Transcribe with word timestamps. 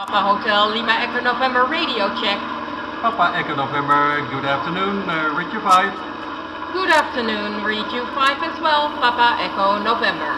Papa 0.00 0.22
Hotel 0.22 0.72
Lima 0.72 0.92
Echo 1.04 1.20
November 1.20 1.66
radio 1.66 2.08
check. 2.20 2.38
Papa 3.02 3.36
Echo 3.36 3.54
November, 3.54 4.26
good 4.30 4.46
afternoon, 4.46 5.04
uh, 5.06 5.36
Richard 5.36 5.62
5. 5.62 5.92
Good 6.72 6.88
afternoon, 6.88 7.62
read 7.62 7.84
you 7.92 8.06
5 8.14 8.42
and 8.42 8.56
12, 8.56 8.98
Papa 8.98 9.36
Echo 9.44 9.78
November. 9.82 10.32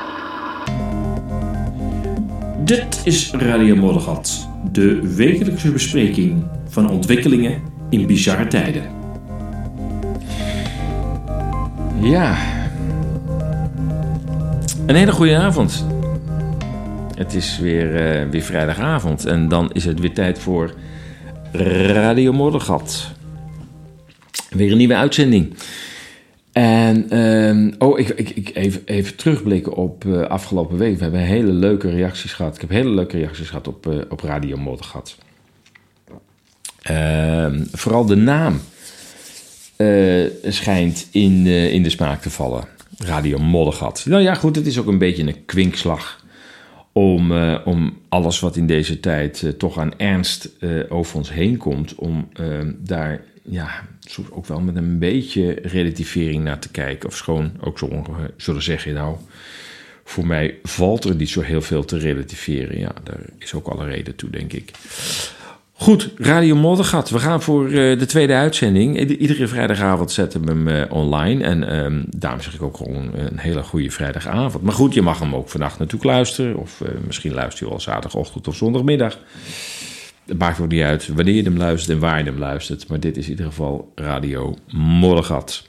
Dit 2.65 3.01
is 3.05 3.31
Radio 3.31 3.77
Moddergat, 3.77 4.49
de 4.73 5.15
wekelijkse 5.15 5.73
bespreking 5.73 6.45
van 6.69 6.91
ontwikkelingen 6.91 7.63
in 7.89 8.07
bizarre 8.07 8.47
tijden. 8.47 8.91
Ja, 12.01 12.37
een 14.87 14.95
hele 14.95 15.13
goede 15.13 15.37
avond. 15.37 15.92
Het 17.23 17.35
is 17.35 17.59
weer, 17.59 17.97
eh, 17.97 18.29
weer 18.31 18.43
vrijdagavond 18.43 19.25
en 19.25 19.49
dan 19.49 19.73
is 19.73 19.85
het 19.85 20.01
weer 20.01 20.13
tijd 20.13 20.39
voor 20.39 20.75
Radio 21.83 22.33
Moddergat. 22.33 23.11
Weer 24.51 24.71
een 24.71 24.77
nieuwe 24.77 24.97
uitzending. 24.97 25.55
En, 26.53 27.11
ehm, 27.11 27.73
oh, 27.79 27.99
ik, 27.99 28.09
ik, 28.09 28.31
ik 28.31 28.51
even, 28.55 28.83
even 28.85 29.17
terugblikken 29.17 29.73
op 29.73 30.05
uh, 30.05 30.23
afgelopen 30.23 30.79
week. 30.79 30.97
We 30.97 31.03
hebben 31.03 31.21
hele 31.21 31.53
leuke 31.53 31.91
reacties 31.91 32.33
gehad. 32.33 32.55
Ik 32.55 32.61
heb 32.61 32.71
hele 32.71 32.91
leuke 32.91 33.17
reacties 33.17 33.49
gehad 33.49 33.69
op, 33.69 33.87
uh, 33.87 34.01
op 34.09 34.21
Radio 34.21 34.57
Moddergat. 34.57 35.17
Ehm, 36.83 37.65
vooral 37.73 38.05
de 38.05 38.17
naam 38.17 38.61
schijnt 40.43 41.09
in, 41.11 41.47
in 41.47 41.83
de 41.83 41.91
smaak 41.91 42.23
te 42.23 42.31
vallen. 42.31 42.65
Radio 42.99 43.39
Moddergat. 43.39 44.05
Nou 44.07 44.23
ja, 44.23 44.35
goed, 44.35 44.57
het 44.57 44.67
is 44.67 44.79
ook 44.79 44.87
een 44.87 44.99
beetje 44.99 45.23
een 45.23 45.45
kwinkslag 45.45 46.22
om, 46.93 47.33
uh, 47.33 47.59
om 47.65 47.99
alles 48.09 48.41
wat 48.41 48.57
in 48.57 48.67
deze 48.67 49.01
tijd 49.01 49.43
uh, 49.43 49.51
toch 49.51 49.79
aan 49.79 49.99
ernst 49.99 50.49
uh, 50.61 50.85
over 50.89 51.17
ons 51.17 51.33
heen 51.33 51.57
komt, 51.57 51.95
om 51.95 52.29
daar 52.79 53.21
ja, 53.43 53.87
soms 54.01 54.31
ook 54.31 54.47
wel 54.47 54.61
met 54.61 54.77
een 54.77 54.99
beetje 54.99 55.59
relativering 55.63 56.45
naar 56.45 56.59
te 56.59 56.71
kijken. 56.71 57.09
Of 57.09 57.17
schoon 57.17 57.53
ook 57.61 57.79
sommigen 57.79 58.31
zullen 58.37 58.63
zeggen, 58.63 58.95
nou, 58.95 59.17
voor 60.05 60.27
mij 60.27 60.59
valt 60.63 61.05
er 61.05 61.15
niet 61.15 61.29
zo 61.31 61.41
heel 61.41 61.63
veel 61.63 61.85
te 61.85 61.99
relativeren. 61.99 62.79
Ja, 62.79 62.93
daar 63.05 63.21
is 63.39 63.55
ook 63.55 63.67
alle 63.67 63.85
reden 63.85 64.17
toe, 64.17 64.31
denk 64.31 64.53
ik. 64.53 64.71
Goed, 65.83 66.11
Radio 66.17 66.55
Moddergat. 66.57 67.11
We 67.11 67.19
gaan 67.19 67.43
voor 67.43 67.71
uh, 67.71 67.99
de 67.99 68.07
tweede 68.07 68.35
uitzending. 68.35 68.99
Iedere 68.99 69.47
vrijdagavond 69.47 70.13
zetten 70.13 70.45
we 70.45 70.51
hem 70.51 70.69
uh, 70.69 70.83
online. 70.89 71.45
En 71.45 71.85
um, 71.85 72.05
daarom 72.17 72.41
zeg 72.41 72.55
ik 72.55 72.63
ook 72.63 72.77
gewoon 72.77 73.11
een 73.15 73.39
hele 73.39 73.63
goede 73.63 73.91
vrijdagavond. 73.91 74.65
Maar 74.65 74.75
goed, 74.75 74.95
je 74.95 75.03
mag 75.03 75.19
hem 75.19 75.35
ook 75.35 75.49
vannacht 75.49 75.79
natuurlijk 75.79 76.05
luisteren. 76.05 76.57
Of 76.57 76.81
uh, 76.81 76.89
misschien 77.07 77.35
luister 77.35 77.67
je 77.67 77.73
al 77.73 77.81
zaterdagochtend 77.81 78.49
of 78.49 78.57
zondagmiddag. 78.57 79.19
Het 80.27 80.39
maakt 80.39 80.61
ook 80.61 80.69
niet 80.69 80.83
uit 80.83 81.09
wanneer 81.15 81.35
je 81.35 81.43
hem 81.43 81.57
luistert 81.57 81.91
en 81.91 82.01
waar 82.01 82.19
je 82.19 82.25
hem 82.25 82.39
luistert. 82.39 82.89
Maar 82.89 83.01
dit 83.01 83.17
is 83.17 83.25
in 83.25 83.31
ieder 83.31 83.47
geval 83.47 83.93
Radio 83.95 84.57
Moddergat. 84.73 85.67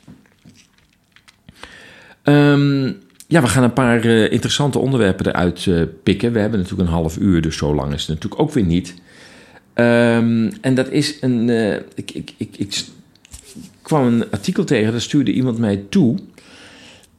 Um, 2.23 2.97
ja, 3.27 3.41
we 3.41 3.47
gaan 3.47 3.63
een 3.63 3.73
paar 3.73 4.05
interessante 4.05 4.79
onderwerpen 4.79 5.27
eruit 5.27 5.69
pikken. 6.03 6.31
We 6.31 6.39
hebben 6.39 6.59
natuurlijk 6.59 6.89
een 6.89 6.95
half 6.95 7.17
uur, 7.17 7.41
dus 7.41 7.57
zo 7.57 7.75
lang 7.75 7.93
is 7.93 8.01
het 8.01 8.09
natuurlijk 8.09 8.41
ook 8.41 8.51
weer 8.51 8.65
niet. 8.65 9.01
Um, 9.75 10.51
en 10.61 10.75
dat 10.75 10.89
is 10.89 11.21
een. 11.21 11.47
Uh, 11.47 11.75
ik, 11.75 12.11
ik, 12.11 12.33
ik, 12.37 12.57
ik, 12.57 12.85
kwam 13.81 14.05
een 14.05 14.31
artikel 14.31 14.63
tegen, 14.63 14.91
dat 14.91 15.01
stuurde 15.01 15.31
iemand 15.31 15.57
mij 15.57 15.85
toe. 15.89 16.17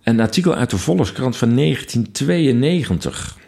Een 0.03 0.21
artikel 0.21 0.55
uit 0.55 0.71
de 0.71 0.79
Volkskrant 0.79 1.37
van 1.37 1.57
1992. 1.57 3.39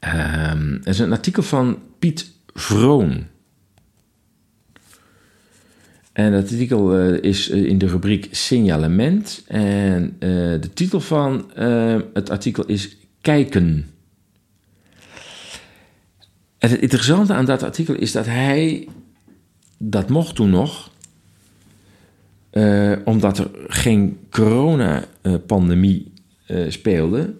Um, 0.00 0.80
dat 0.84 0.94
is 0.94 0.98
een 0.98 1.12
artikel 1.12 1.42
van 1.42 1.78
Piet 1.98 2.30
Vroon. 2.54 3.26
En 6.12 6.32
dat 6.32 6.42
artikel 6.42 7.00
uh, 7.00 7.22
is 7.22 7.48
in 7.48 7.78
de 7.78 7.86
rubriek 7.86 8.28
Signalement. 8.30 9.44
En 9.46 10.16
de 10.18 10.70
titel 10.74 11.00
van 11.00 11.50
het 12.12 12.30
artikel 12.30 12.66
is 12.66 12.96
Kijken. 13.20 13.95
En 16.66 16.72
het 16.72 16.80
interessante 16.80 17.32
aan 17.32 17.44
dat 17.44 17.62
artikel 17.62 17.94
is 17.94 18.12
dat 18.12 18.26
hij, 18.26 18.88
dat 19.78 20.08
mocht 20.08 20.34
toen 20.34 20.50
nog, 20.50 20.90
uh, 22.52 22.96
omdat 23.04 23.38
er 23.38 23.50
geen 23.68 24.18
coronapandemie 24.30 26.12
uh, 26.48 26.70
speelde, 26.70 27.34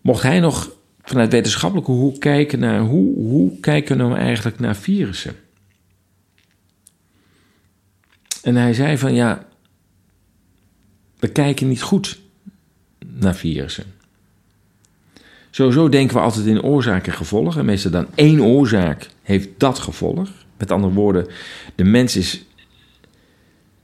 mocht 0.00 0.22
hij 0.22 0.40
nog 0.40 0.70
vanuit 1.02 1.32
wetenschappelijke 1.32 1.90
hoek 1.90 2.20
kijken 2.20 2.58
naar 2.58 2.80
hoe, 2.80 3.14
hoe 3.14 3.60
kijken 3.60 3.96
we 3.96 4.02
nou 4.02 4.16
eigenlijk 4.16 4.58
naar 4.58 4.76
virussen. 4.76 5.34
En 8.42 8.56
hij 8.56 8.74
zei 8.74 8.98
van 8.98 9.14
ja, 9.14 9.46
we 11.18 11.28
kijken 11.28 11.68
niet 11.68 11.82
goed 11.82 12.20
naar 13.06 13.34
virussen. 13.34 13.84
Sowieso 15.54 15.88
denken 15.88 16.16
we 16.16 16.22
altijd 16.22 16.46
in 16.46 16.62
oorzaak 16.62 17.06
en 17.06 17.12
gevolg. 17.12 17.56
En 17.56 17.64
meestal 17.64 17.90
dan 17.90 18.06
één 18.14 18.40
oorzaak 18.40 19.08
heeft 19.22 19.48
dat 19.56 19.78
gevolg. 19.78 20.28
Met 20.58 20.70
andere 20.70 20.92
woorden, 20.92 21.26
de 21.74 21.84
mens 21.84 22.16
is 22.16 22.44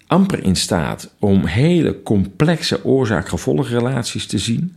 amper 0.07 0.45
in 0.45 0.57
staat 0.57 1.15
om 1.19 1.45
hele 1.45 2.03
complexe 2.03 2.85
oorzaak-gevolgrelaties 2.85 4.27
te 4.27 4.39
zien. 4.39 4.77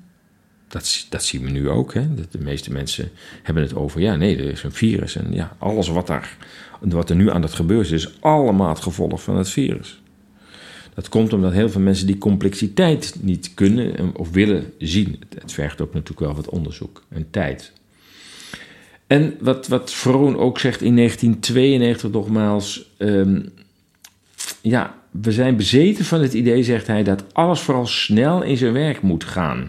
Dat, 0.67 1.05
dat 1.09 1.23
zien 1.23 1.43
we 1.43 1.49
nu 1.49 1.69
ook. 1.69 1.93
Hè? 1.93 2.13
De 2.31 2.39
meeste 2.39 2.71
mensen 2.71 3.11
hebben 3.43 3.63
het 3.63 3.75
over, 3.75 4.01
ja, 4.01 4.15
nee, 4.15 4.37
er 4.37 4.51
is 4.51 4.63
een 4.63 4.71
virus. 4.71 5.15
En 5.15 5.33
ja, 5.33 5.55
alles 5.59 5.87
wat, 5.87 6.07
daar, 6.07 6.37
wat 6.79 7.09
er 7.09 7.15
nu 7.15 7.29
aan 7.29 7.41
het 7.41 7.53
gebeuren 7.53 7.85
is, 7.85 8.05
is 8.05 8.21
allemaal 8.21 8.69
het 8.69 8.83
gevolg 8.83 9.23
van 9.23 9.37
het 9.37 9.49
virus. 9.49 10.00
Dat 11.01 11.09
komt 11.09 11.33
omdat 11.33 11.53
heel 11.53 11.69
veel 11.69 11.81
mensen 11.81 12.07
die 12.07 12.17
complexiteit 12.17 13.15
niet 13.21 13.53
kunnen 13.53 14.15
of 14.15 14.31
willen 14.31 14.73
zien. 14.77 15.19
Het 15.39 15.53
vergt 15.53 15.81
ook 15.81 15.93
natuurlijk 15.93 16.19
wel 16.19 16.35
wat 16.35 16.49
onderzoek 16.49 17.03
en 17.09 17.27
tijd. 17.29 17.71
En 19.07 19.35
wat, 19.39 19.67
wat 19.67 19.93
Vroon 19.93 20.37
ook 20.37 20.59
zegt 20.59 20.81
in 20.81 20.95
1992 20.95 22.11
nogmaals. 22.11 22.91
Um, 22.97 23.49
ja, 24.61 24.95
we 25.11 25.31
zijn 25.31 25.55
bezeten 25.55 26.05
van 26.05 26.21
het 26.21 26.33
idee, 26.33 26.63
zegt 26.63 26.87
hij, 26.87 27.03
dat 27.03 27.33
alles 27.33 27.59
vooral 27.59 27.87
snel 27.87 28.41
in 28.41 28.57
zijn 28.57 28.73
werk 28.73 29.01
moet 29.01 29.23
gaan. 29.23 29.59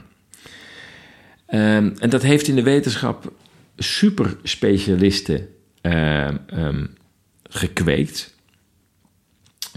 Um, 1.48 1.94
en 1.98 2.10
dat 2.10 2.22
heeft 2.22 2.48
in 2.48 2.54
de 2.54 2.62
wetenschap 2.62 3.32
superspecialisten 3.76 5.48
um, 5.82 6.94
gekweekt 7.42 8.34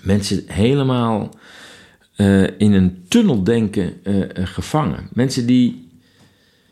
mensen 0.02 0.44
helemaal 0.48 1.36
uh, 2.18 2.44
in 2.44 2.74
een 2.74 3.06
tunneldenken 3.08 3.94
uh, 4.04 4.26
gevangen. 4.34 5.10
Mensen 5.14 5.46
die 5.46 5.90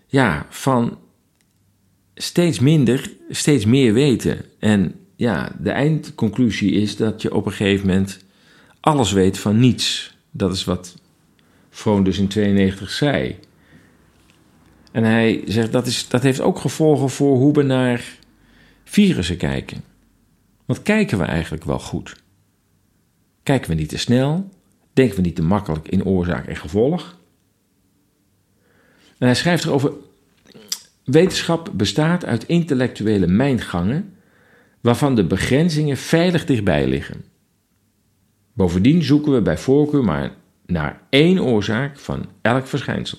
ja, 0.07 0.45
van 0.49 0.97
steeds 2.15 2.59
minder, 2.59 3.11
steeds 3.29 3.65
meer 3.65 3.93
weten. 3.93 4.45
En 4.59 4.95
ja, 5.15 5.55
de 5.59 5.71
eindconclusie 5.71 6.71
is 6.71 6.95
dat 6.95 7.21
je 7.21 7.33
op 7.33 7.45
een 7.45 7.51
gegeven 7.51 7.87
moment 7.87 8.19
alles 8.79 9.11
weet 9.11 9.39
van 9.39 9.59
niets. 9.59 10.15
Dat 10.31 10.53
is 10.53 10.63
wat 10.63 10.95
Vroon 11.73 12.03
dus 12.03 12.17
in 12.17 12.27
92 12.27 12.89
zei. 12.89 13.39
En 14.91 15.03
hij 15.03 15.43
zegt 15.45 15.71
dat, 15.71 15.87
is, 15.87 16.07
dat 16.07 16.23
heeft 16.23 16.41
ook 16.41 16.59
gevolgen 16.59 17.09
voor 17.09 17.37
hoe 17.37 17.53
we 17.53 17.61
naar 17.61 18.17
virussen 18.83 19.37
kijken. 19.37 19.83
Want 20.65 20.81
kijken 20.81 21.17
we 21.17 21.23
eigenlijk 21.23 21.63
wel 21.63 21.79
goed? 21.79 22.22
Kijken 23.43 23.69
we 23.69 23.75
niet 23.75 23.89
te 23.89 23.97
snel? 23.97 24.49
Denken 24.93 25.15
we 25.15 25.21
niet 25.21 25.35
te 25.35 25.43
makkelijk 25.43 25.87
in 25.87 26.05
oorzaak 26.05 26.47
en 26.47 26.55
gevolg? 26.55 27.17
En 29.17 29.25
hij 29.25 29.35
schrijft 29.35 29.63
erover: 29.63 29.91
Wetenschap 31.03 31.71
bestaat 31.73 32.25
uit 32.25 32.47
intellectuele 32.47 33.27
mijngangen 33.27 34.13
waarvan 34.81 35.15
de 35.15 35.23
begrenzingen 35.23 35.97
veilig 35.97 36.45
dichtbij 36.45 36.87
liggen. 36.87 37.25
Bovendien 38.53 39.03
zoeken 39.03 39.33
we 39.33 39.41
bij 39.41 39.57
voorkeur 39.57 40.03
maar 40.03 40.31
naar 40.65 41.01
één 41.09 41.39
oorzaak 41.39 41.99
van 41.99 42.25
elk 42.41 42.67
verschijnsel. 42.67 43.17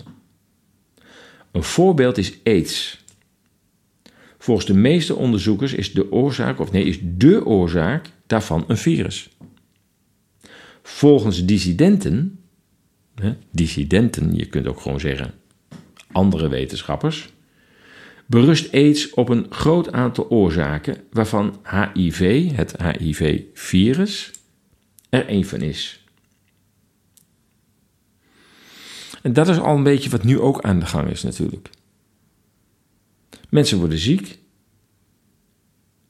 Een 1.53 1.63
voorbeeld 1.63 2.19
is 2.19 2.39
AIDS. 2.45 3.05
Volgens 4.39 4.67
de 4.67 4.75
meeste 4.75 5.15
onderzoekers 5.15 5.75
is 5.75 5.93
de 5.93 6.13
oorzaak, 6.13 6.61
of 6.61 6.73
nee, 6.73 6.85
is 6.85 6.99
de 7.03 7.47
oorzaak 7.47 8.07
daarvan 8.27 8.65
een 8.69 8.77
virus. 8.77 9.34
Volgens 10.87 11.45
dissidenten, 11.45 12.45
hè, 13.15 13.35
dissidenten, 13.51 14.35
je 14.35 14.47
kunt 14.47 14.67
ook 14.67 14.81
gewoon 14.81 15.01
zeggen 15.01 15.35
andere 16.13 16.49
wetenschappers, 16.49 17.29
berust 18.27 18.73
AIDS 18.73 19.11
op 19.11 19.29
een 19.29 19.47
groot 19.51 19.93
aantal 19.93 20.31
oorzaken 20.31 20.97
waarvan 21.11 21.61
HIV, 21.95 22.51
het 22.53 22.75
HIV-virus, 22.83 24.31
er 25.09 25.31
een 25.31 25.47
van 25.47 25.61
is. 25.61 26.05
En 29.23 29.33
dat 29.33 29.49
is 29.49 29.59
al 29.59 29.77
een 29.77 29.83
beetje 29.83 30.11
wat 30.11 30.25
nu 30.25 30.41
ook 30.41 30.61
aan 30.61 30.79
de 30.79 30.87
gang 30.87 31.11
is 31.11 31.23
natuurlijk. 31.23 31.71
Mensen 33.49 33.79
worden 33.79 33.99
ziek. 33.99 34.39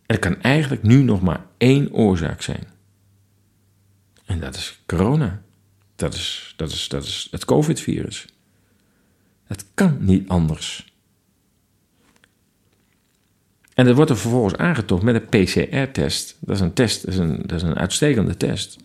Er 0.06 0.18
kan 0.18 0.42
eigenlijk 0.42 0.82
nu 0.82 1.02
nog 1.02 1.22
maar 1.22 1.46
één 1.56 1.92
oorzaak 1.92 2.42
zijn. 2.42 2.73
En 4.24 4.40
dat 4.40 4.54
is 4.54 4.82
corona. 4.86 5.42
Dat 5.96 6.14
is, 6.14 6.54
dat 6.56 6.70
is, 6.70 6.88
dat 6.88 7.04
is 7.04 7.28
het 7.30 7.44
COVID-virus. 7.44 8.26
Het 9.44 9.64
kan 9.74 9.96
niet 10.00 10.28
anders. 10.28 10.92
En 13.74 13.84
dat 13.84 13.96
wordt 13.96 14.10
er 14.10 14.16
vervolgens 14.16 14.56
aangetoond 14.56 15.02
met 15.02 15.14
een 15.14 15.44
PCR-test. 15.44 16.36
Dat 16.40 16.56
is 16.56 16.62
een 16.62 16.72
test, 16.72 17.04
dat 17.04 17.14
is 17.14 17.20
een, 17.20 17.42
dat 17.42 17.52
is 17.52 17.62
een 17.62 17.76
uitstekende 17.76 18.36
test. 18.36 18.76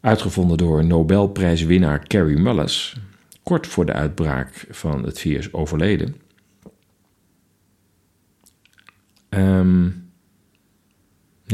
Uitgevonden 0.00 0.56
door 0.56 0.84
Nobelprijswinnaar 0.84 2.06
Carrie 2.06 2.38
Mullis. 2.38 2.96
Kort 3.42 3.66
voor 3.66 3.86
de 3.86 3.92
uitbraak 3.92 4.66
van 4.70 5.04
het 5.04 5.20
virus 5.20 5.52
overleden. 5.52 6.16
Um, 9.28 10.03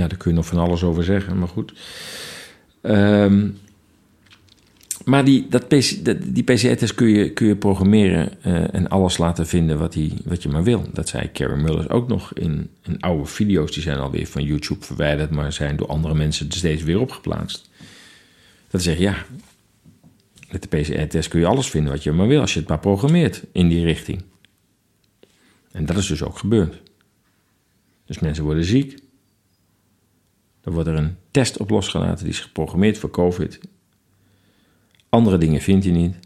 ja, 0.01 0.09
daar 0.09 0.19
kun 0.19 0.31
je 0.31 0.37
nog 0.37 0.47
van 0.47 0.59
alles 0.59 0.83
over 0.83 1.05
zeggen, 1.05 1.39
maar 1.39 1.49
goed. 1.49 1.73
Um, 2.83 3.59
maar 5.05 5.25
die, 5.25 5.47
dat 5.49 5.69
PC, 5.69 6.17
die 6.35 6.43
PCR-test 6.43 6.95
kun 6.95 7.09
je, 7.09 7.33
kun 7.33 7.47
je 7.47 7.57
programmeren 7.57 8.33
uh, 8.47 8.75
en 8.75 8.89
alles 8.89 9.19
laten 9.19 9.47
vinden 9.47 9.79
wat, 9.79 9.93
die, 9.93 10.15
wat 10.25 10.43
je 10.43 10.49
maar 10.49 10.63
wil. 10.63 10.85
Dat 10.93 11.09
zei 11.09 11.31
Carrie 11.33 11.63
Mullers 11.63 11.89
ook 11.89 12.09
nog 12.09 12.33
in, 12.33 12.71
in 12.83 13.01
oude 13.01 13.25
video's. 13.25 13.73
Die 13.73 13.83
zijn 13.83 13.99
alweer 13.99 14.27
van 14.27 14.45
YouTube 14.45 14.85
verwijderd, 14.85 15.31
maar 15.31 15.53
zijn 15.53 15.77
door 15.77 15.89
andere 15.89 16.15
mensen 16.15 16.53
steeds 16.53 16.83
weer 16.83 17.01
opgeplaatst. 17.01 17.71
Dat 18.71 18.83
zegt 18.83 18.99
ja, 18.99 19.15
met 20.51 20.63
de 20.63 20.79
PCR-test 20.79 21.29
kun 21.29 21.41
je 21.41 21.47
alles 21.47 21.71
vinden 21.71 21.93
wat 21.93 22.03
je 22.03 22.13
maar 22.13 22.29
wil 22.29 22.41
als 22.41 22.55
je 22.55 22.61
het 22.61 22.69
maar 22.69 22.79
programmeert 22.79 23.43
in 23.53 23.69
die 23.69 23.85
richting. 23.85 24.23
En 25.73 25.87
dat 25.87 25.97
is 25.97 26.07
dus 26.07 26.23
ook 26.23 26.39
gebeurd. 26.39 26.81
Dus 28.07 28.19
mensen 28.19 28.45
worden 28.45 28.65
ziek. 28.65 28.99
Dan 30.61 30.73
wordt 30.73 30.89
er 30.89 30.95
een 30.95 31.17
test 31.31 31.59
op 31.59 31.71
losgelaten 31.71 32.25
die 32.25 32.33
is 32.33 32.41
geprogrammeerd 32.41 32.99
voor 32.99 33.11
COVID. 33.11 33.61
Andere 35.09 35.39
dingen 35.39 35.61
vindt 35.61 35.85
hij 35.85 35.95
niet. 35.95 36.17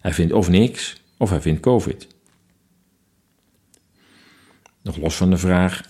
Hij 0.00 0.12
vindt 0.12 0.32
of 0.32 0.48
niks, 0.48 1.02
of 1.16 1.30
hij 1.30 1.40
vindt 1.40 1.60
COVID. 1.60 2.06
Nog 4.82 4.96
los 4.96 5.16
van 5.16 5.30
de 5.30 5.36
vraag, 5.36 5.82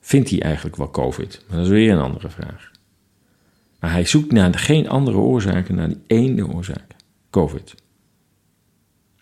vindt 0.00 0.30
hij 0.30 0.42
eigenlijk 0.42 0.76
wel 0.76 0.90
COVID? 0.90 1.44
Maar 1.48 1.56
dat 1.56 1.66
is 1.66 1.72
weer 1.72 1.92
een 1.92 2.00
andere 2.00 2.30
vraag. 2.30 2.70
Maar 3.80 3.90
hij 3.90 4.04
zoekt 4.04 4.32
naar 4.32 4.54
geen 4.54 4.88
andere 4.88 5.16
oorzaken, 5.16 5.74
naar 5.74 5.88
die 5.88 6.02
ene 6.06 6.46
oorzaak, 6.46 6.94
COVID. 7.30 7.74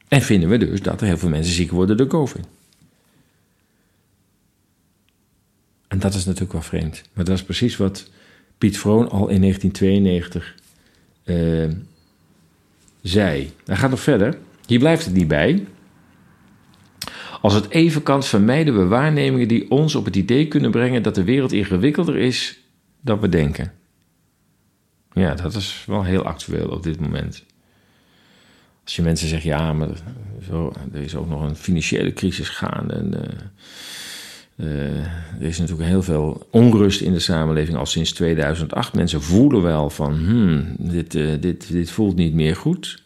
En 0.08 0.22
vinden 0.22 0.48
we 0.48 0.58
dus 0.58 0.82
dat 0.82 1.00
er 1.00 1.06
heel 1.06 1.18
veel 1.18 1.28
mensen 1.28 1.54
ziek 1.54 1.70
worden 1.70 1.96
door 1.96 2.06
COVID. 2.06 2.46
En 5.90 5.98
dat 5.98 6.14
is 6.14 6.24
natuurlijk 6.24 6.52
wel 6.52 6.62
vreemd. 6.62 7.02
Maar 7.12 7.24
dat 7.24 7.36
is 7.36 7.42
precies 7.42 7.76
wat 7.76 8.10
Piet 8.58 8.78
Vroon 8.78 9.10
al 9.10 9.28
in 9.28 9.40
1992 9.40 10.54
uh, 11.24 11.64
eh, 11.64 11.70
zei. 13.02 13.52
Hij 13.64 13.76
gaat 13.76 13.90
nog 13.90 14.00
verder. 14.00 14.38
Hier 14.66 14.78
blijft 14.78 15.04
het 15.04 15.14
niet 15.14 15.28
bij. 15.28 15.66
Als 17.40 17.54
het 17.54 17.70
even 17.70 18.02
kan, 18.02 18.22
vermijden 18.22 18.78
we 18.78 18.84
waarnemingen 18.84 19.48
die 19.48 19.70
ons 19.70 19.94
op 19.94 20.04
het 20.04 20.16
idee 20.16 20.48
kunnen 20.48 20.70
brengen 20.70 21.02
dat 21.02 21.14
de 21.14 21.24
wereld 21.24 21.52
ingewikkelder 21.52 22.16
is 22.16 22.60
dan 23.00 23.20
we 23.20 23.28
denken. 23.28 23.72
Ja, 25.12 25.34
dat 25.34 25.54
is 25.54 25.84
wel 25.86 26.04
heel 26.04 26.22
actueel 26.22 26.68
op 26.68 26.82
dit 26.82 27.00
moment. 27.00 27.44
Als 28.84 28.96
je 28.96 29.02
mensen 29.02 29.28
zegt, 29.28 29.42
ja, 29.42 29.72
maar 29.72 29.88
zo, 30.42 30.72
er 30.92 31.00
is 31.00 31.14
ook 31.14 31.28
nog 31.28 31.42
een 31.42 31.56
financiële 31.56 32.12
crisis 32.12 32.48
gaande. 32.48 32.94
En, 32.94 33.14
uh, 33.14 33.40
er 34.60 35.46
is 35.46 35.58
natuurlijk 35.58 35.88
heel 35.88 36.02
veel 36.02 36.46
onrust 36.50 37.00
in 37.00 37.12
de 37.12 37.18
samenleving 37.18 37.76
al 37.76 37.86
sinds 37.86 38.12
2008. 38.12 38.94
Mensen 38.94 39.22
voelen 39.22 39.62
wel 39.62 39.90
van, 39.90 40.14
hmm, 40.14 40.76
dit, 40.78 41.14
uh, 41.14 41.30
dit, 41.40 41.72
dit 41.72 41.90
voelt 41.90 42.16
niet 42.16 42.34
meer 42.34 42.56
goed. 42.56 43.02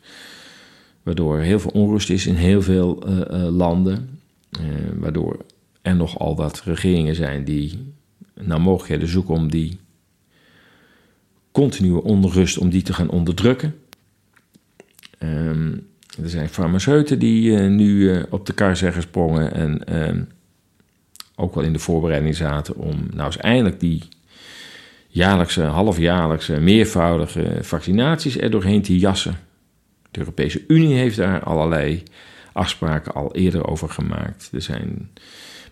Waardoor 1.02 1.38
heel 1.38 1.60
veel 1.60 1.70
onrust 1.70 2.10
is 2.10 2.26
in 2.26 2.34
heel 2.34 2.62
veel 2.62 3.08
uh, 3.08 3.48
landen. 3.56 4.18
waardoor 4.94 5.36
er 5.82 5.96
nogal 5.96 6.36
wat 6.36 6.62
regeringen 6.64 7.14
zijn 7.14 7.44
die 7.44 7.92
naar 8.40 8.60
mogelijkheden 8.60 9.08
zoeken 9.08 9.34
om 9.34 9.50
die 9.50 9.78
continue 11.52 12.02
onrust, 12.02 12.58
om 12.58 12.70
die 12.70 12.82
te 12.82 12.92
gaan 12.92 13.10
onderdrukken. 13.10 13.74
Um, 15.18 15.86
er 16.22 16.30
zijn 16.30 16.48
farmaceuten 16.48 17.18
die 17.18 17.58
nu 17.58 18.22
op 18.30 18.46
de 18.46 18.52
kar 18.52 18.76
zijn 18.76 18.92
gesprongen 18.92 19.52
en 19.52 19.84
ehm, 19.84 20.22
ook 21.36 21.54
wel 21.54 21.64
in 21.64 21.72
de 21.72 21.78
voorbereiding 21.78 22.36
zaten 22.36 22.76
om 22.76 23.06
nou 23.12 23.26
eens 23.26 23.36
eindelijk 23.36 23.81
die 23.81 24.02
jaarlijkse, 25.08 25.62
halfjaarlijkse, 25.62 26.60
meervoudige 26.60 27.58
vaccinaties 27.60 28.38
er 28.38 28.50
doorheen 28.50 28.82
te 28.82 28.98
jassen. 28.98 29.38
De 30.10 30.19
Europese 30.19 30.64
Unie 30.66 30.94
heeft 30.94 31.16
daar 31.16 31.42
allerlei 31.42 32.02
afspraken 32.52 33.12
al 33.12 33.34
eerder 33.34 33.66
over 33.66 33.88
gemaakt. 33.88 34.50
Er 34.52 34.62
zijn 34.62 35.10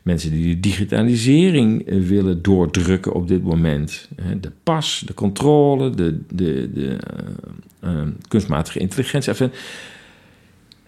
mensen 0.03 0.31
die 0.31 0.55
de 0.55 0.61
digitalisering 0.61 1.87
eh, 1.87 1.99
willen 2.01 2.43
doordrukken 2.43 3.13
op 3.13 3.29
dit 3.29 3.43
moment. 3.43 4.09
De 4.41 4.51
pas, 4.63 5.03
de 5.07 5.15
controle, 5.15 5.91
de, 5.91 6.21
de, 6.29 6.71
de 6.73 6.99
uh, 7.85 7.91
uh, 7.91 8.03
kunstmatige 8.29 8.79
intelligentie. 8.79 9.51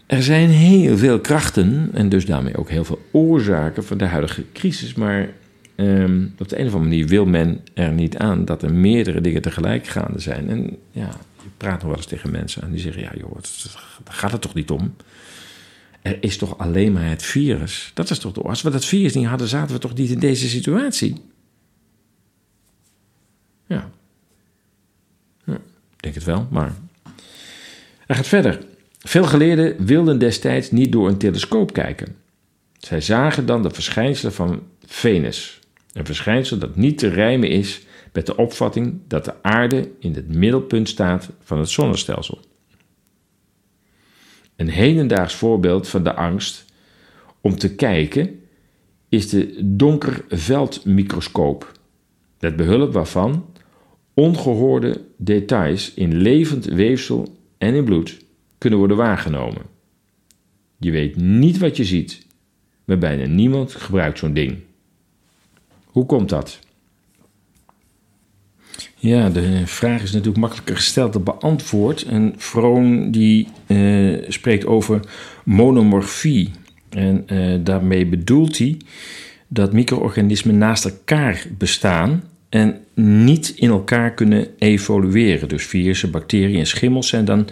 Er 0.07 0.23
zijn 0.23 0.49
heel 0.49 0.97
veel 0.97 1.21
krachten 1.21 1.91
en 1.93 2.09
dus 2.09 2.27
daarmee 2.27 2.57
ook 2.57 2.71
heel 2.71 2.85
veel 2.85 3.03
oorzaken 3.11 3.85
van 3.85 3.99
de 3.99 4.05
huidige 4.05 4.45
crisis. 4.53 4.95
Maar 4.95 5.29
um, 5.77 6.35
op 6.39 6.49
de 6.49 6.59
een 6.59 6.67
of 6.67 6.73
andere 6.73 6.91
manier 6.91 7.07
wil 7.07 7.27
men 7.27 7.61
er 7.75 7.93
niet 7.93 8.17
aan 8.19 8.45
dat 8.45 8.63
er 8.63 8.73
meerdere 8.73 9.21
dingen 9.21 9.43
tegelijk 9.43 9.87
gaande 9.87 10.19
zijn. 10.19 10.49
En 10.49 10.77
ja, 10.91 11.09
je 11.43 11.49
praat 11.57 11.79
nog 11.79 11.89
wel 11.89 11.97
eens 11.97 12.07
tegen 12.07 12.31
mensen 12.31 12.63
en 12.63 12.71
die 12.71 12.81
zeggen: 12.81 13.03
Ja, 13.03 13.13
joh, 13.17 13.35
daar 14.05 14.15
gaat 14.15 14.33
het 14.33 14.41
toch 14.41 14.55
niet 14.55 14.71
om? 14.71 14.95
Er 16.03 16.17
is 16.21 16.37
toch 16.37 16.59
alleen 16.59 16.93
maar 16.93 17.09
het 17.09 17.23
virus? 17.23 17.91
Dat 17.95 18.11
is 18.11 18.19
toch 18.19 18.33
de 18.33 18.43
Als 18.43 18.63
we 18.63 18.71
dat 18.71 18.85
virus 18.85 19.15
niet 19.15 19.27
hadden, 19.27 19.49
zaten 19.49 19.75
we 19.75 19.81
toch 19.81 19.95
niet 19.95 20.11
in 20.11 20.19
deze 20.19 20.49
situatie? 20.49 21.15
Ja. 23.67 23.91
ja 25.45 25.55
ik 25.55 26.03
denk 26.03 26.15
het 26.15 26.25
wel, 26.25 26.47
maar. 26.51 26.73
Hij 28.07 28.17
gaat 28.17 28.27
verder. 28.27 28.74
Veel 29.07 29.25
geleerden 29.25 29.85
wilden 29.85 30.19
destijds 30.19 30.71
niet 30.71 30.93
door 30.93 31.09
een 31.09 31.19
telescoop 31.19 31.73
kijken. 31.73 32.17
Zij 32.79 33.01
zagen 33.01 33.47
dan 33.47 33.63
de 33.63 33.71
verschijnselen 33.71 34.33
van 34.33 34.63
Venus, 34.87 35.61
een 35.93 36.07
verschijnsel 36.07 36.59
dat 36.59 36.77
niet 36.77 36.99
te 36.99 37.09
rijmen 37.09 37.49
is 37.49 37.87
met 38.13 38.27
de 38.27 38.37
opvatting 38.37 39.01
dat 39.09 39.25
de 39.25 39.43
aarde 39.43 39.91
in 39.99 40.15
het 40.15 40.35
middelpunt 40.35 40.89
staat 40.89 41.31
van 41.41 41.59
het 41.59 41.69
zonnestelsel. 41.69 42.41
Een 44.57 44.69
hedendaags 44.69 45.35
voorbeeld 45.35 45.89
van 45.89 46.05
de 46.05 46.15
angst 46.15 46.65
om 47.41 47.59
te 47.59 47.75
kijken 47.75 48.41
is 49.09 49.29
de 49.29 49.61
donkerveldmicroscoop, 49.77 51.73
met 52.41 52.57
behulp 52.57 52.93
waarvan 52.93 53.47
ongehoorde 54.15 55.01
details 55.17 55.95
in 55.95 56.17
levend 56.17 56.65
weefsel 56.65 57.37
en 57.59 57.75
in 57.75 57.85
bloed 57.85 58.24
kunnen 58.65 58.83
worden 58.83 59.07
waargenomen. 59.07 59.63
Je 60.79 60.91
weet 60.91 61.17
niet 61.17 61.59
wat 61.59 61.77
je 61.77 61.85
ziet, 61.85 62.27
maar 62.85 62.99
bijna 62.99 63.27
niemand 63.27 63.75
gebruikt 63.75 64.19
zo'n 64.19 64.33
ding. 64.33 64.57
Hoe 65.85 66.07
komt 66.07 66.29
dat? 66.29 66.59
Ja, 68.97 69.29
de 69.31 69.67
vraag 69.67 70.03
is 70.03 70.13
natuurlijk 70.13 70.39
makkelijker 70.39 70.77
gesteld 70.77 71.13
dan 71.13 71.23
beantwoord. 71.23 72.03
En 72.03 72.35
Vroon 72.37 73.11
die 73.11 73.49
uh, 73.67 74.25
spreekt 74.29 74.67
over 74.67 75.01
monomorfie. 75.45 76.51
En 76.89 77.25
uh, 77.33 77.59
daarmee 77.65 78.07
bedoelt 78.07 78.59
hij 78.59 78.77
dat 79.49 79.73
micro-organismen 79.73 80.59
naast 80.59 80.85
elkaar 80.85 81.47
bestaan 81.59 82.23
en 82.49 82.77
niet 82.95 83.49
in 83.49 83.69
elkaar 83.69 84.15
kunnen 84.15 84.49
evolueren. 84.59 85.49
Dus 85.49 85.67
virussen, 85.67 86.11
bacteriën 86.11 86.59
en 86.59 86.67
schimmels 86.67 87.09
zijn 87.09 87.25
dan 87.25 87.49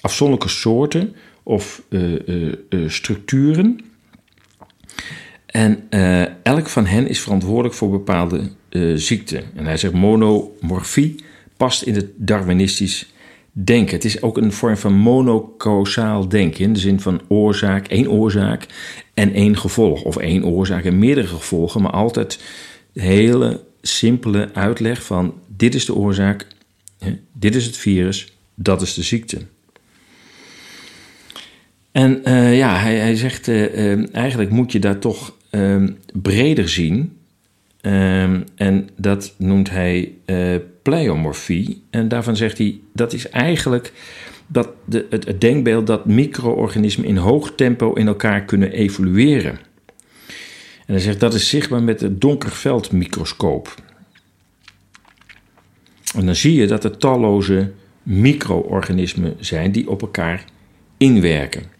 afzonderlijke 0.00 0.52
soorten 0.52 1.14
of 1.42 1.82
uh, 1.88 2.18
uh, 2.68 2.88
structuren. 2.88 3.80
En 5.46 5.88
elk 6.42 6.68
van 6.68 6.86
hen 6.86 7.08
is 7.08 7.20
verantwoordelijk 7.20 7.74
voor 7.74 7.90
bepaalde 7.90 8.50
ziekten. 8.94 9.42
En 9.54 9.64
hij 9.64 9.76
zegt 9.76 9.94
monomorfie 9.94 11.24
past 11.56 11.82
in 11.82 11.94
het 11.94 12.06
Darwinistisch 12.16 13.12
denken. 13.52 13.94
Het 13.94 14.04
is 14.04 14.22
ook 14.22 14.36
een 14.36 14.52
vorm 14.52 14.76
van 14.76 14.94
monocausaal 14.94 16.28
denken, 16.28 16.64
in 16.64 16.72
de 16.72 16.78
zin 16.78 17.00
van 17.00 17.20
oorzaak, 17.28 17.86
één 17.86 18.10
oorzaak 18.10 18.66
en 19.14 19.32
één 19.32 19.56
gevolg. 19.56 20.02
Of 20.02 20.16
één 20.16 20.44
oorzaak 20.44 20.84
en 20.84 20.98
meerdere 20.98 21.26
gevolgen, 21.26 21.82
maar 21.82 21.92
altijd 21.92 22.42
hele 22.92 23.60
simpele 23.82 24.50
uitleg 24.54 25.02
van 25.02 25.34
dit 25.56 25.74
is 25.74 25.84
de 25.84 25.94
oorzaak, 25.94 26.46
dit 27.32 27.54
is 27.54 27.66
het 27.66 27.76
virus, 27.76 28.32
dat 28.54 28.82
is 28.82 28.94
de 28.94 29.02
ziekte. 29.02 29.38
En 32.00 32.24
eh, 32.24 32.56
ja, 32.56 32.76
hij, 32.76 32.96
hij 32.96 33.16
zegt 33.16 33.48
eh, 33.48 33.92
eh, 33.92 34.14
eigenlijk 34.14 34.50
moet 34.50 34.72
je 34.72 34.78
dat 34.78 35.00
toch 35.00 35.36
ehm, 35.50 35.88
breder 36.12 36.68
zien. 36.68 37.18
Ehm, 37.80 38.40
en 38.54 38.88
dat 38.96 39.34
noemt 39.38 39.70
hij 39.70 40.12
uh, 40.26 40.56
pleiomorfie. 40.82 41.82
En 41.90 42.08
daarvan 42.08 42.36
zegt 42.36 42.58
hij 42.58 42.80
dat 42.92 43.12
is 43.12 43.28
eigenlijk 43.28 43.92
dat 44.46 44.68
de, 44.84 45.06
het, 45.10 45.26
het 45.26 45.40
denkbeeld 45.40 45.86
dat 45.86 46.06
micro-organismen 46.06 47.06
in 47.06 47.16
hoog 47.16 47.54
tempo 47.54 47.92
in 47.92 48.06
elkaar 48.06 48.44
kunnen 48.44 48.72
evolueren. 48.72 49.58
En 50.86 50.94
hij 50.94 50.98
zegt 50.98 51.20
dat 51.20 51.34
is 51.34 51.48
zichtbaar 51.48 51.82
met 51.82 52.00
het 52.00 52.20
donkerveldmicroscoop. 52.20 53.74
En 56.14 56.26
dan 56.26 56.36
zie 56.36 56.54
je 56.54 56.66
dat 56.66 56.84
er 56.84 56.96
talloze 56.96 57.72
micro-organismen 58.02 59.36
zijn 59.38 59.72
die 59.72 59.90
op 59.90 60.02
elkaar 60.02 60.44
inwerken. 60.96 61.78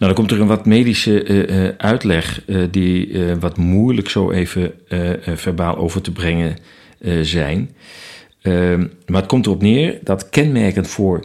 Nou, 0.00 0.12
dan 0.12 0.14
komt 0.14 0.30
er 0.30 0.40
een 0.40 0.46
wat 0.46 0.66
medische 0.66 1.24
uh, 1.24 1.64
uh, 1.64 1.70
uitleg 1.76 2.42
uh, 2.46 2.66
die 2.70 3.24
wat 3.40 3.56
moeilijk 3.56 4.08
zo 4.08 4.30
even 4.30 4.72
verbaal 5.24 5.76
over 5.76 6.02
te 6.02 6.12
brengen 6.12 6.56
zijn. 7.22 7.70
Ehm, 8.42 8.86
maar 9.06 9.20
het 9.20 9.30
komt 9.30 9.46
erop 9.46 9.62
neer 9.62 9.98
dat 10.02 10.28
kenmerkend 10.28 10.88
voor 10.88 11.24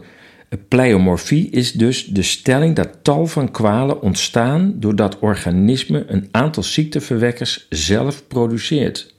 pleiomorfie 0.67 1.49
is 1.49 1.71
dus 1.71 2.05
de 2.05 2.21
stelling 2.21 2.75
dat 2.75 2.89
tal 3.01 3.27
van 3.27 3.51
kwalen 3.51 4.01
ontstaan 4.01 4.73
doordat 4.75 5.19
organisme 5.19 6.05
een 6.07 6.27
aantal 6.31 6.63
ziekteverwekkers 6.63 7.65
zelf 7.69 8.27
produceert. 8.27 9.13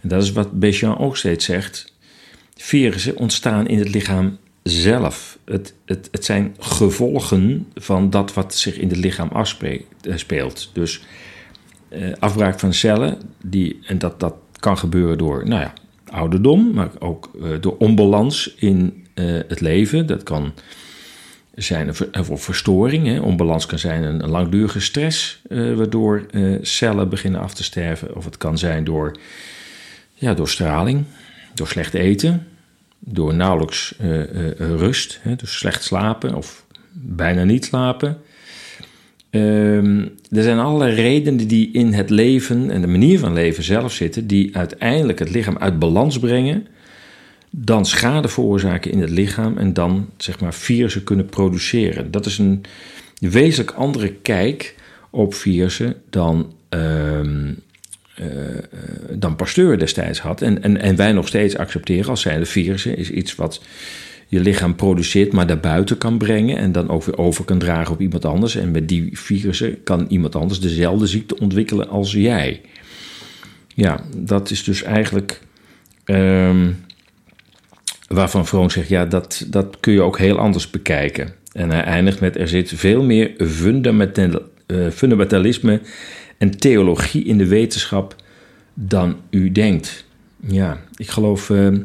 En 0.00 0.08
dat 0.08 0.22
is 0.22 0.32
wat 0.32 0.58
Béchamp 0.58 0.98
ook 0.98 1.16
steeds 1.16 1.44
zegt. 1.44 1.94
Virussen 2.56 3.16
ontstaan 3.16 3.66
in 3.66 3.78
het 3.78 3.94
lichaam 3.94 4.38
zelf. 4.62 5.38
Het, 5.44 5.74
het, 5.84 6.08
het 6.10 6.24
zijn 6.24 6.56
gevolgen 6.58 7.66
van 7.74 8.10
dat 8.10 8.34
wat 8.34 8.54
zich 8.54 8.78
in 8.78 8.88
het 8.88 8.96
lichaam 8.96 9.28
afspeelt. 9.28 10.70
Dus 10.72 11.02
eh, 11.88 12.12
afbraak 12.18 12.58
van 12.58 12.72
cellen, 12.72 13.18
die, 13.44 13.78
en 13.86 13.98
dat, 13.98 14.20
dat 14.20 14.34
kan 14.58 14.78
gebeuren 14.78 15.18
door 15.18 15.48
nou 15.48 15.60
ja, 15.60 15.72
ouderdom, 16.06 16.72
maar 16.72 16.90
ook 16.98 17.30
uh, 17.34 17.48
door 17.60 17.76
onbalans 17.76 18.54
in 18.54 19.06
het 19.46 19.60
leven. 19.60 20.06
Dat 20.06 20.22
kan 20.22 20.52
zijn 21.54 21.94
een 22.10 22.38
verstoring. 22.38 23.06
Hè. 23.06 23.20
Onbalans 23.20 23.66
kan 23.66 23.78
zijn 23.78 24.02
een, 24.02 24.22
een 24.22 24.30
langdurige 24.30 24.80
stress, 24.80 25.42
waardoor 25.48 26.26
cellen 26.60 27.08
beginnen 27.08 27.40
af 27.40 27.54
te 27.54 27.64
sterven. 27.64 28.16
Of 28.16 28.24
het 28.24 28.36
kan 28.36 28.58
zijn 28.58 28.84
door, 28.84 29.16
ja, 30.14 30.34
door 30.34 30.48
straling, 30.48 31.04
door 31.54 31.68
slecht 31.68 31.94
eten, 31.94 32.46
door 33.04 33.34
nauwelijks 33.34 33.94
uh, 34.00 34.18
uh, 34.18 34.50
rust, 34.58 35.18
hè, 35.22 35.36
dus 35.36 35.58
slecht 35.58 35.84
slapen 35.84 36.34
of 36.34 36.66
bijna 36.92 37.44
niet 37.44 37.64
slapen. 37.64 38.18
Um, 39.30 40.12
er 40.30 40.42
zijn 40.42 40.58
allerlei 40.58 40.94
redenen 40.94 41.48
die 41.48 41.70
in 41.72 41.92
het 41.92 42.10
leven 42.10 42.70
en 42.70 42.80
de 42.80 42.86
manier 42.86 43.18
van 43.18 43.32
leven 43.32 43.62
zelf 43.62 43.92
zitten, 43.92 44.26
die 44.26 44.56
uiteindelijk 44.56 45.18
het 45.18 45.30
lichaam 45.30 45.58
uit 45.58 45.78
balans 45.78 46.18
brengen, 46.18 46.66
dan 47.50 47.86
schade 47.86 48.28
veroorzaken 48.28 48.90
in 48.90 49.00
het 49.00 49.10
lichaam 49.10 49.58
en 49.58 49.72
dan 49.72 50.08
zeg 50.16 50.40
maar 50.40 50.54
virussen 50.54 51.04
kunnen 51.04 51.26
produceren. 51.26 52.10
Dat 52.10 52.26
is 52.26 52.38
een 52.38 52.64
wezenlijk 53.18 53.70
andere 53.70 54.12
kijk 54.12 54.74
op 55.10 55.34
virussen 55.34 55.94
dan 56.10 56.54
uh, 56.74 57.20
dan 59.10 59.36
Pasteur 59.36 59.78
destijds 59.78 60.20
had. 60.20 60.42
En, 60.42 60.62
en, 60.62 60.80
en 60.80 60.96
wij 60.96 61.12
nog 61.12 61.28
steeds 61.28 61.56
accepteren 61.56 62.10
als 62.10 62.20
zijnde 62.20 62.46
virussen 62.46 62.96
is 62.96 63.10
iets 63.10 63.34
wat 63.34 63.62
je 64.26 64.40
lichaam 64.40 64.74
produceert, 64.74 65.32
maar 65.32 65.46
daarbuiten 65.46 65.98
kan 65.98 66.18
brengen 66.18 66.56
en 66.56 66.72
dan 66.72 66.88
ook 66.88 67.04
weer 67.04 67.18
over 67.18 67.44
kan 67.44 67.58
dragen 67.58 67.94
op 67.94 68.00
iemand 68.00 68.24
anders. 68.24 68.56
En 68.56 68.70
met 68.70 68.88
die 68.88 69.08
virussen 69.12 69.82
kan 69.82 70.06
iemand 70.08 70.36
anders 70.36 70.60
dezelfde 70.60 71.06
ziekte 71.06 71.38
ontwikkelen 71.38 71.88
als 71.88 72.12
jij. 72.12 72.60
Ja, 73.74 74.00
dat 74.16 74.50
is 74.50 74.64
dus 74.64 74.82
eigenlijk 74.82 75.40
um, 76.04 76.84
waarvan 78.08 78.46
Vroon 78.46 78.70
zegt, 78.70 78.88
ja, 78.88 79.04
dat, 79.04 79.46
dat 79.48 79.76
kun 79.80 79.92
je 79.92 80.02
ook 80.02 80.18
heel 80.18 80.38
anders 80.38 80.70
bekijken. 80.70 81.34
En 81.52 81.70
hij 81.70 81.82
eindigt 81.82 82.20
met, 82.20 82.36
er 82.36 82.48
zit 82.48 82.72
veel 82.74 83.02
meer 83.02 83.32
uh, 83.38 84.88
fundamentalisme 84.90 85.80
en 86.42 86.58
theologie 86.58 87.24
in 87.24 87.38
de 87.38 87.46
wetenschap 87.46 88.16
dan 88.74 89.16
u 89.30 89.52
denkt. 89.52 90.04
Ja, 90.46 90.80
ik 90.96 91.08
geloof. 91.08 91.48
Uh, 91.48 91.78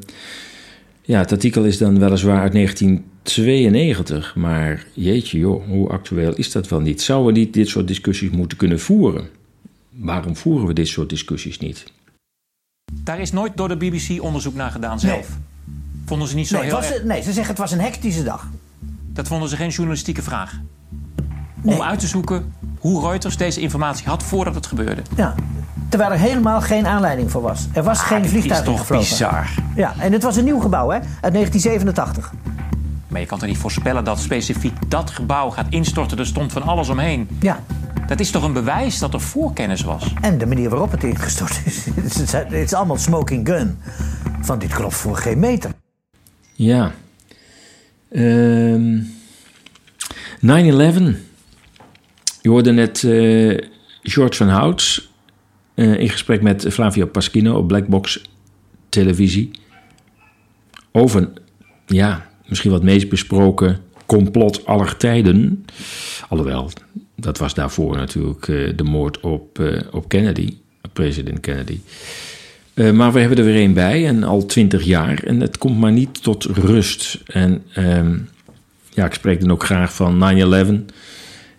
ja, 1.01 1.19
het 1.19 1.31
artikel 1.31 1.63
is 1.63 1.77
dan 1.77 1.99
weliswaar 1.99 2.41
uit 2.41 2.53
1992, 2.53 4.35
maar 4.35 4.85
jeetje 4.93 5.37
joh, 5.39 5.67
hoe 5.67 5.89
actueel 5.89 6.35
is 6.35 6.51
dat 6.51 6.67
wel 6.67 6.79
niet? 6.79 7.01
Zouden 7.01 7.33
we 7.33 7.39
niet 7.39 7.53
dit 7.53 7.67
soort 7.67 7.87
discussies 7.87 8.29
moeten 8.29 8.57
kunnen 8.57 8.79
voeren? 8.79 9.27
Waarom 9.89 10.35
voeren 10.35 10.67
we 10.67 10.73
dit 10.73 10.87
soort 10.87 11.09
discussies 11.09 11.59
niet? 11.59 11.83
Daar 13.03 13.19
is 13.19 13.31
nooit 13.31 13.57
door 13.57 13.67
de 13.67 13.77
BBC 13.77 14.21
onderzoek 14.21 14.55
naar 14.55 14.71
gedaan 14.71 14.99
zelf. 14.99 15.29
Nee. 15.29 15.73
Vonden 16.05 16.27
ze 16.27 16.35
niet 16.35 16.47
zo 16.47 16.55
nee, 16.55 16.65
heel 16.65 16.75
was, 16.75 16.91
erg... 16.91 17.03
Nee, 17.03 17.21
ze 17.21 17.31
zeggen 17.31 17.47
het 17.47 17.57
was 17.57 17.71
een 17.71 17.79
hectische 17.79 18.23
dag. 18.23 18.49
Dat 19.13 19.27
vonden 19.27 19.49
ze 19.49 19.55
geen 19.55 19.69
journalistieke 19.69 20.21
vraag. 20.21 20.59
Nee. 21.61 21.75
Om 21.75 21.81
uit 21.81 21.99
te 21.99 22.07
zoeken 22.07 22.53
hoe 22.79 23.07
Reuters 23.07 23.37
deze 23.37 23.61
informatie 23.61 24.07
had 24.07 24.23
voordat 24.23 24.55
het 24.55 24.67
gebeurde. 24.67 25.01
Ja, 25.15 25.35
terwijl 25.89 26.11
er 26.11 26.17
helemaal 26.17 26.61
geen 26.61 26.87
aanleiding 26.87 27.31
voor 27.31 27.41
was. 27.41 27.67
Er 27.73 27.83
was 27.83 27.99
ah, 27.99 28.05
geen 28.05 28.29
vliegtuig 28.29 28.59
is 28.59 28.65
toch 28.65 28.75
ingevlogen. 28.75 29.09
bizar. 29.09 29.49
Ja, 29.75 29.93
en 29.99 30.11
het 30.11 30.23
was 30.23 30.35
een 30.35 30.43
nieuw 30.43 30.59
gebouw, 30.59 30.89
hè, 30.89 30.95
uit 30.95 31.33
1987. 31.33 32.33
Maar 33.07 33.21
je 33.21 33.27
kan 33.27 33.39
toch 33.39 33.47
niet 33.47 33.57
voorspellen 33.57 34.03
dat 34.03 34.19
specifiek 34.19 34.89
dat 34.89 35.09
gebouw 35.09 35.49
gaat 35.49 35.65
instorten? 35.69 36.17
Er 36.17 36.25
stond 36.25 36.51
van 36.51 36.63
alles 36.63 36.89
omheen. 36.89 37.27
Ja. 37.39 37.59
Dat 38.07 38.19
is 38.19 38.31
toch 38.31 38.43
een 38.43 38.53
bewijs 38.53 38.99
dat 38.99 39.13
er 39.13 39.21
voorkennis 39.21 39.81
was? 39.81 40.13
En 40.21 40.37
de 40.37 40.45
manier 40.45 40.69
waarop 40.69 40.91
het 40.91 41.03
ingestort 41.03 41.61
is. 41.65 41.85
het 42.31 42.51
is 42.51 42.73
allemaal 42.73 42.97
smoking 42.97 43.47
gun. 43.47 43.79
Van 44.41 44.59
dit 44.59 44.73
klopt 44.73 44.93
voor 44.93 45.17
geen 45.17 45.39
meter. 45.39 45.71
Ja. 46.53 46.91
Um, 48.11 49.15
9-11. 50.41 51.26
Je 52.47 52.53
hoorde 52.53 52.71
net 52.71 53.03
uh, 53.03 53.57
George 54.01 54.33
van 54.33 54.47
Houts 54.47 55.11
uh, 55.75 55.99
in 55.99 56.09
gesprek 56.09 56.41
met 56.41 56.65
Flavio 56.69 57.05
Paschino 57.05 57.57
op 57.57 57.67
Blackbox 57.67 58.21
televisie. 58.89 59.51
Over, 60.91 61.29
ja, 61.85 62.29
misschien 62.45 62.71
wat 62.71 62.83
meest 62.83 63.09
besproken 63.09 63.79
complot 64.05 64.65
aller 64.65 64.97
tijden. 64.97 65.65
Alhoewel, 66.29 66.69
dat 67.15 67.37
was 67.37 67.53
daarvoor 67.53 67.95
natuurlijk 67.95 68.47
uh, 68.47 68.73
de 68.75 68.83
moord 68.83 69.19
op, 69.19 69.59
op 69.91 70.09
Kennedy, 70.09 70.57
president 70.93 71.39
Kennedy. 71.39 71.79
Maar 72.73 73.11
we 73.13 73.19
hebben 73.19 73.37
er 73.37 73.43
weer 73.43 73.63
een 73.63 73.73
bij 73.73 74.07
en 74.07 74.23
al 74.23 74.45
twintig 74.45 74.83
jaar 74.83 75.23
en 75.23 75.41
het 75.41 75.57
komt 75.57 75.77
maar 75.77 75.91
niet 75.91 76.23
tot 76.23 76.43
rust. 76.43 77.19
En 77.25 77.63
um, 77.77 78.29
ja, 78.93 79.05
ik 79.05 79.13
spreek 79.13 79.39
dan 79.39 79.51
ook 79.51 79.63
graag 79.63 79.93
van 79.93 80.89
9-11 80.89 80.93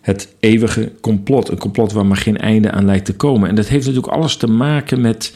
het 0.09 0.35
eeuwige 0.41 0.93
complot. 1.01 1.49
Een 1.49 1.59
complot 1.59 1.93
waar 1.93 2.07
maar 2.07 2.17
geen 2.17 2.39
einde 2.39 2.71
aan 2.71 2.85
lijkt 2.85 3.05
te 3.05 3.15
komen. 3.15 3.49
En 3.49 3.55
dat 3.55 3.69
heeft 3.69 3.87
natuurlijk 3.87 4.13
alles 4.13 4.37
te 4.37 4.47
maken 4.47 5.01
met. 5.01 5.35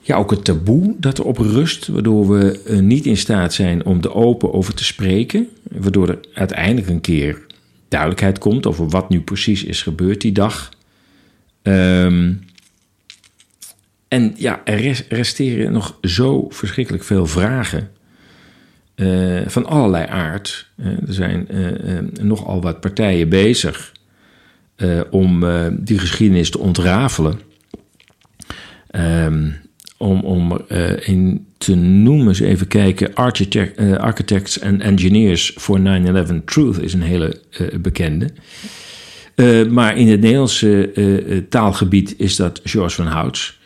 Ja, 0.00 0.16
ook 0.16 0.30
het 0.30 0.44
taboe 0.44 0.94
dat 0.98 1.18
er 1.18 1.24
op 1.24 1.38
rust, 1.38 1.86
waardoor 1.86 2.28
we 2.28 2.60
uh, 2.66 2.78
niet 2.78 3.06
in 3.06 3.16
staat 3.16 3.54
zijn 3.54 3.84
om 3.84 3.98
er 4.02 4.14
open 4.14 4.52
over 4.52 4.74
te 4.74 4.84
spreken. 4.84 5.48
Waardoor 5.62 6.08
er 6.08 6.18
uiteindelijk 6.34 6.88
een 6.88 7.00
keer 7.00 7.46
duidelijkheid 7.88 8.38
komt 8.38 8.66
over 8.66 8.88
wat 8.88 9.08
nu 9.08 9.20
precies 9.20 9.64
is 9.64 9.82
gebeurd 9.82 10.20
die 10.20 10.32
dag. 10.32 10.70
Um, 11.62 12.40
en 14.08 14.34
ja, 14.36 14.60
er 14.64 15.04
resteren 15.08 15.72
nog 15.72 15.98
zo 16.02 16.46
verschrikkelijk 16.48 17.04
veel 17.04 17.26
vragen 17.26 17.90
uh, 18.98 19.40
van 19.46 19.66
allerlei 19.66 20.06
aard. 20.06 20.68
Uh, 20.76 20.86
er 20.86 21.14
zijn 21.14 21.48
uh, 21.50 21.98
nogal 22.20 22.60
wat 22.60 22.80
partijen 22.80 23.28
bezig 23.28 23.96
om 25.10 25.44
die 25.70 25.98
geschiedenis 25.98 26.50
te 26.50 26.58
ontrafelen. 26.58 27.40
Um, 28.90 29.56
om, 29.96 30.20
om 30.20 30.60
in 31.00 31.46
te 31.56 31.74
noemen, 31.74 32.28
eens 32.28 32.40
even 32.40 32.66
kijken, 32.66 33.14
Architect, 33.14 33.78
Architects 33.98 34.60
and 34.60 34.80
Engineers 34.80 35.52
for 35.56 35.80
9-11 35.80 36.44
Truth 36.44 36.82
is 36.82 36.92
een 36.92 37.02
hele 37.02 37.40
bekende. 37.80 38.30
maar 39.70 39.96
in 39.96 40.08
het 40.08 40.20
Nederlandse 40.20 41.44
taalgebied 41.48 42.14
is 42.18 42.36
dat 42.36 42.60
George 42.64 42.94
van 42.94 43.06
Houts. 43.06 43.57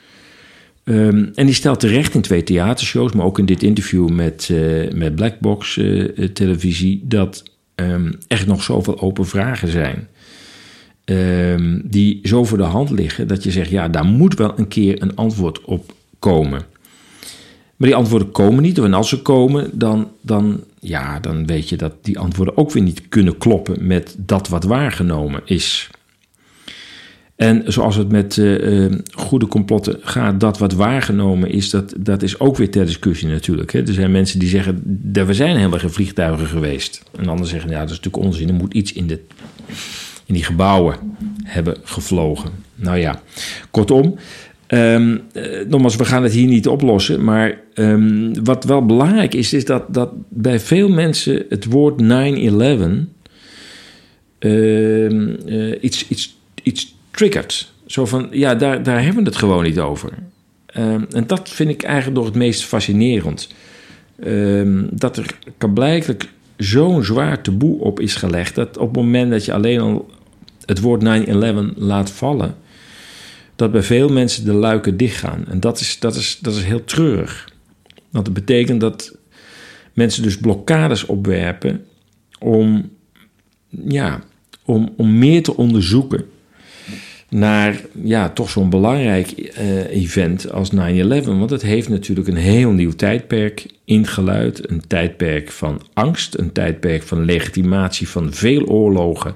Um, 0.85 1.31
en 1.35 1.47
die 1.47 1.55
stelt 1.55 1.81
terecht 1.81 2.15
in 2.15 2.21
twee 2.21 2.43
theatershows, 2.43 3.13
maar 3.13 3.27
ook 3.27 3.39
in 3.39 3.47
dit 3.47 3.63
interview 3.63 4.09
met, 4.09 4.49
uh, 4.53 4.93
met 4.93 5.15
Blackbox 5.15 5.77
uh, 5.77 6.29
televisie, 6.29 7.01
dat 7.05 7.43
um, 7.75 8.19
er 8.27 8.45
nog 8.47 8.63
zoveel 8.63 9.01
open 9.01 9.27
vragen 9.27 9.69
zijn. 9.69 10.09
Um, 11.05 11.83
die 11.85 12.21
zo 12.23 12.45
voor 12.45 12.59
de 12.59 12.65
hand 12.65 12.91
liggen 12.91 13.29
dat 13.29 13.43
je 13.43 13.51
zegt, 13.51 13.71
ja, 13.71 13.89
daar 13.89 14.05
moet 14.05 14.35
wel 14.35 14.59
een 14.59 14.69
keer 14.69 15.03
een 15.03 15.17
antwoord 15.17 15.65
op 15.65 15.95
komen. 16.19 16.63
Maar 17.77 17.89
die 17.89 17.95
antwoorden 17.97 18.31
komen 18.31 18.63
niet. 18.63 18.79
En 18.79 18.95
als 18.95 19.09
ze 19.09 19.23
komen, 19.23 19.79
dan, 19.79 20.11
dan, 20.21 20.61
ja, 20.81 21.21
dan 21.21 21.47
weet 21.47 21.69
je 21.69 21.77
dat 21.77 21.95
die 22.03 22.19
antwoorden 22.19 22.57
ook 22.57 22.73
weer 22.73 22.83
niet 22.83 23.09
kunnen 23.09 23.39
kloppen 23.39 23.87
met 23.87 24.15
dat 24.19 24.49
wat 24.49 24.65
waargenomen 24.65 25.43
is. 25.45 25.91
En 27.43 27.63
zoals 27.67 27.97
het 27.97 28.09
met 28.09 28.37
uh, 28.37 28.85
uh, 28.85 28.93
goede 29.15 29.47
complotten 29.47 29.99
gaat, 30.03 30.41
dat 30.41 30.59
wat 30.59 30.73
waargenomen 30.73 31.51
is, 31.51 31.71
dat, 31.71 31.95
dat 31.99 32.23
is 32.23 32.41
ook 32.41 32.57
weer 32.57 32.71
ter 32.71 32.87
discussie 32.87 33.29
natuurlijk. 33.29 33.73
Hè. 33.73 33.81
Er 33.81 33.93
zijn 33.93 34.11
mensen 34.11 34.39
die 34.39 34.49
zeggen, 34.49 35.01
we 35.13 35.35
zijn 35.35 35.57
helemaal 35.57 35.79
geen 35.79 35.91
vliegtuigen 35.91 36.47
geweest. 36.47 37.03
En 37.17 37.29
anderen 37.29 37.47
zeggen, 37.47 37.71
ja, 37.71 37.81
dat 37.81 37.91
is 37.91 37.97
natuurlijk 37.97 38.25
onzin. 38.25 38.49
Er 38.49 38.55
moet 38.55 38.75
iets 38.75 38.93
in, 38.93 39.07
de, 39.07 39.21
in 40.27 40.35
die 40.35 40.45
gebouwen 40.45 40.97
hebben 41.45 41.77
gevlogen. 41.83 42.51
Nou 42.75 42.99
ja, 42.99 43.23
kortom, 43.71 44.17
um, 44.69 45.21
nogmaals, 45.69 45.97
we 45.97 46.05
gaan 46.05 46.23
het 46.23 46.33
hier 46.33 46.49
niet 46.49 46.69
oplossen. 46.69 47.25
Maar 47.25 47.61
um, 47.75 48.45
wat 48.45 48.65
wel 48.65 48.87
belangrijk 48.87 49.35
is, 49.35 49.53
is 49.53 49.65
dat, 49.65 49.95
dat 49.95 50.11
bij 50.29 50.61
veel 50.61 50.89
mensen 50.89 51.45
het 51.49 51.65
woord 51.65 52.03
9-11 52.03 52.07
um, 54.39 55.37
uh, 55.47 55.75
iets, 55.81 56.09
iets, 56.09 56.37
iets 56.63 56.95
triggert. 57.13 57.73
Zo 57.87 58.07
van, 58.07 58.29
ja, 58.31 58.55
daar, 58.55 58.83
daar 58.83 59.03
hebben 59.03 59.23
we 59.23 59.29
het 59.29 59.39
gewoon 59.39 59.65
niet 59.65 59.79
over. 59.79 60.13
Um, 60.77 61.07
en 61.11 61.27
dat 61.27 61.49
vind 61.49 61.71
ik 61.71 61.83
eigenlijk 61.83 62.17
nog 62.17 62.27
het 62.27 62.35
meest 62.35 62.65
fascinerend. 62.65 63.49
Um, 64.25 64.89
dat 64.91 65.17
er 65.17 65.39
blijkbaar 65.75 66.17
zo'n 66.57 67.05
zwaar 67.05 67.43
taboe 67.43 67.81
op 67.81 68.01
is 68.01 68.15
gelegd... 68.15 68.55
dat 68.55 68.79
op 68.79 68.87
het 68.87 68.97
moment 68.97 69.31
dat 69.31 69.45
je 69.45 69.53
alleen 69.53 69.81
al 69.81 70.11
het 70.65 70.81
woord 70.81 71.05
9-11 71.05 71.77
laat 71.77 72.11
vallen... 72.11 72.55
dat 73.57 73.73
bij 73.73 73.83
veel 73.83 74.09
mensen 74.09 74.45
de 74.45 74.53
luiken 74.53 74.97
dichtgaan. 74.97 75.45
En 75.49 75.61
dat 75.61 75.81
is, 75.81 75.99
dat, 75.99 76.15
is, 76.15 76.39
dat 76.41 76.55
is 76.55 76.63
heel 76.63 76.85
treurig. 76.85 77.49
Want 78.11 78.25
dat 78.25 78.35
betekent 78.35 78.81
dat 78.81 79.17
mensen 79.93 80.23
dus 80.23 80.37
blokkades 80.37 81.07
opwerpen... 81.07 81.85
om, 82.39 82.91
ja, 83.69 84.21
om, 84.65 84.95
om 84.97 85.19
meer 85.19 85.43
te 85.43 85.57
onderzoeken 85.57 86.25
naar 87.33 87.81
ja, 88.03 88.29
toch 88.29 88.51
zo'n 88.51 88.71
belangrijk 88.71 89.33
uh, 89.39 89.91
event 89.91 90.53
als 90.53 90.71
9-11. 90.73 90.77
Want 91.25 91.51
het 91.51 91.63
heeft 91.63 91.89
natuurlijk 91.89 92.29
een 92.29 92.37
heel 92.37 92.71
nieuw 92.71 92.93
tijdperk 92.93 93.67
ingeluid. 93.85 94.71
Een 94.71 94.87
tijdperk 94.87 95.51
van 95.51 95.83
angst, 95.93 96.39
een 96.39 96.53
tijdperk 96.53 97.03
van 97.03 97.25
legitimatie 97.25 98.09
van 98.09 98.33
veel 98.33 98.65
oorlogen 98.67 99.35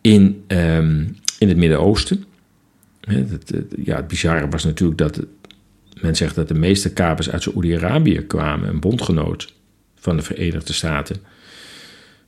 in, 0.00 0.44
um, 0.46 1.16
in 1.38 1.48
het 1.48 1.56
Midden-Oosten. 1.56 2.24
Ja, 3.84 3.96
het 3.96 4.08
bizarre 4.08 4.48
was 4.48 4.64
natuurlijk 4.64 4.98
dat 4.98 5.20
men 6.00 6.16
zegt 6.16 6.34
dat 6.34 6.48
de 6.48 6.54
meeste 6.54 6.92
kapers 6.92 7.30
uit 7.30 7.42
Saoedi-Arabië 7.42 8.20
kwamen, 8.26 8.68
een 8.68 8.80
bondgenoot 8.80 9.54
van 9.94 10.16
de 10.16 10.22
Verenigde 10.22 10.72
Staten. 10.72 11.16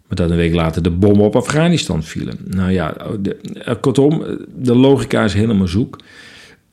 Maar 0.09 0.17
dat 0.17 0.31
een 0.31 0.37
week 0.37 0.55
later 0.55 0.83
de 0.83 0.91
bommen 0.91 1.25
op 1.25 1.37
Afghanistan 1.37 2.03
vielen. 2.03 2.39
Nou 2.45 2.71
ja, 2.71 2.97
de, 3.21 3.37
eh, 3.37 3.75
kortom, 3.81 4.25
de 4.57 4.75
logica 4.75 5.25
is 5.25 5.35
helemaal 5.35 5.69
zoek. 5.69 5.99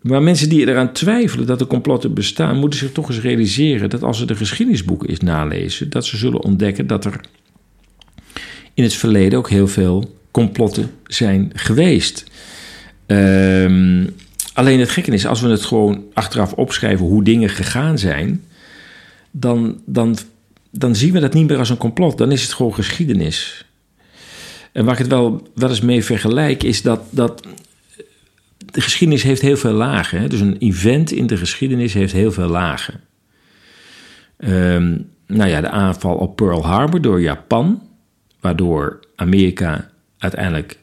Maar 0.01 0.23
mensen 0.23 0.49
die 0.49 0.67
eraan 0.67 0.91
twijfelen 0.91 1.45
dat 1.45 1.61
er 1.61 1.67
complotten 1.67 2.13
bestaan, 2.13 2.57
moeten 2.57 2.79
zich 2.79 2.91
toch 2.91 3.09
eens 3.09 3.19
realiseren 3.19 3.89
dat 3.89 4.03
als 4.03 4.17
ze 4.17 4.25
de 4.25 4.35
geschiedenisboeken 4.35 5.09
eens 5.09 5.19
nalezen, 5.19 5.89
dat 5.89 6.05
ze 6.05 6.17
zullen 6.17 6.43
ontdekken 6.43 6.87
dat 6.87 7.05
er 7.05 7.19
in 8.73 8.83
het 8.83 8.93
verleden 8.93 9.39
ook 9.39 9.49
heel 9.49 9.67
veel 9.67 10.15
complotten 10.31 10.91
zijn 11.03 11.51
geweest. 11.53 12.23
Um, 13.07 14.09
alleen 14.53 14.79
het 14.79 14.89
gekke 14.89 15.11
is, 15.11 15.25
als 15.25 15.41
we 15.41 15.49
het 15.49 15.65
gewoon 15.65 16.03
achteraf 16.13 16.53
opschrijven 16.53 17.05
hoe 17.05 17.23
dingen 17.23 17.49
gegaan 17.49 17.97
zijn, 17.97 18.43
dan, 19.31 19.81
dan 19.85 20.17
dan 20.77 20.95
zien 20.95 21.13
we 21.13 21.19
dat 21.19 21.33
niet 21.33 21.47
meer 21.47 21.57
als 21.57 21.69
een 21.69 21.77
complot. 21.77 22.17
Dan 22.17 22.31
is 22.31 22.41
het 22.41 22.53
gewoon 22.53 22.73
geschiedenis. 22.73 23.65
En 24.71 24.85
waar 24.85 24.93
ik 24.93 24.99
het 24.99 25.07
wel, 25.07 25.47
wel 25.55 25.69
eens 25.69 25.81
mee 25.81 26.03
vergelijk, 26.03 26.63
is 26.63 26.81
dat, 26.81 27.01
dat 27.09 27.47
de 28.71 28.81
geschiedenis 28.81 29.23
heeft 29.23 29.41
heel 29.41 29.57
veel 29.57 29.73
lagen. 29.73 30.19
Hè? 30.19 30.27
Dus 30.27 30.39
een 30.39 30.57
event 30.57 31.11
in 31.11 31.27
de 31.27 31.37
geschiedenis 31.37 31.93
heeft 31.93 32.13
heel 32.13 32.31
veel 32.31 32.47
lagen. 32.47 33.01
Um, 34.37 35.09
nou 35.27 35.49
ja, 35.49 35.61
de 35.61 35.69
aanval 35.69 36.15
op 36.15 36.35
Pearl 36.35 36.65
Harbor 36.65 37.01
door 37.01 37.21
Japan, 37.21 37.81
waardoor 38.39 38.99
Amerika 39.15 39.89
uiteindelijk 40.17 40.79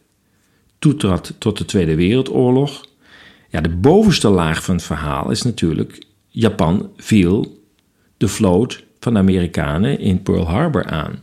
toetrad 0.79 1.35
tot 1.39 1.59
de 1.59 1.65
Tweede 1.65 1.95
Wereldoorlog. 1.95 2.85
Ja, 3.49 3.61
de 3.61 3.69
bovenste 3.69 4.29
laag 4.29 4.65
van 4.65 4.75
het 4.75 4.85
verhaal 4.85 5.31
is 5.31 5.43
natuurlijk: 5.43 6.03
Japan 6.29 6.91
viel 6.97 7.63
de 8.17 8.29
vloot 8.29 8.85
van 9.03 9.13
de 9.13 9.19
Amerikanen 9.19 9.99
in 9.99 10.23
Pearl 10.23 10.49
Harbor 10.49 10.85
aan. 10.85 11.23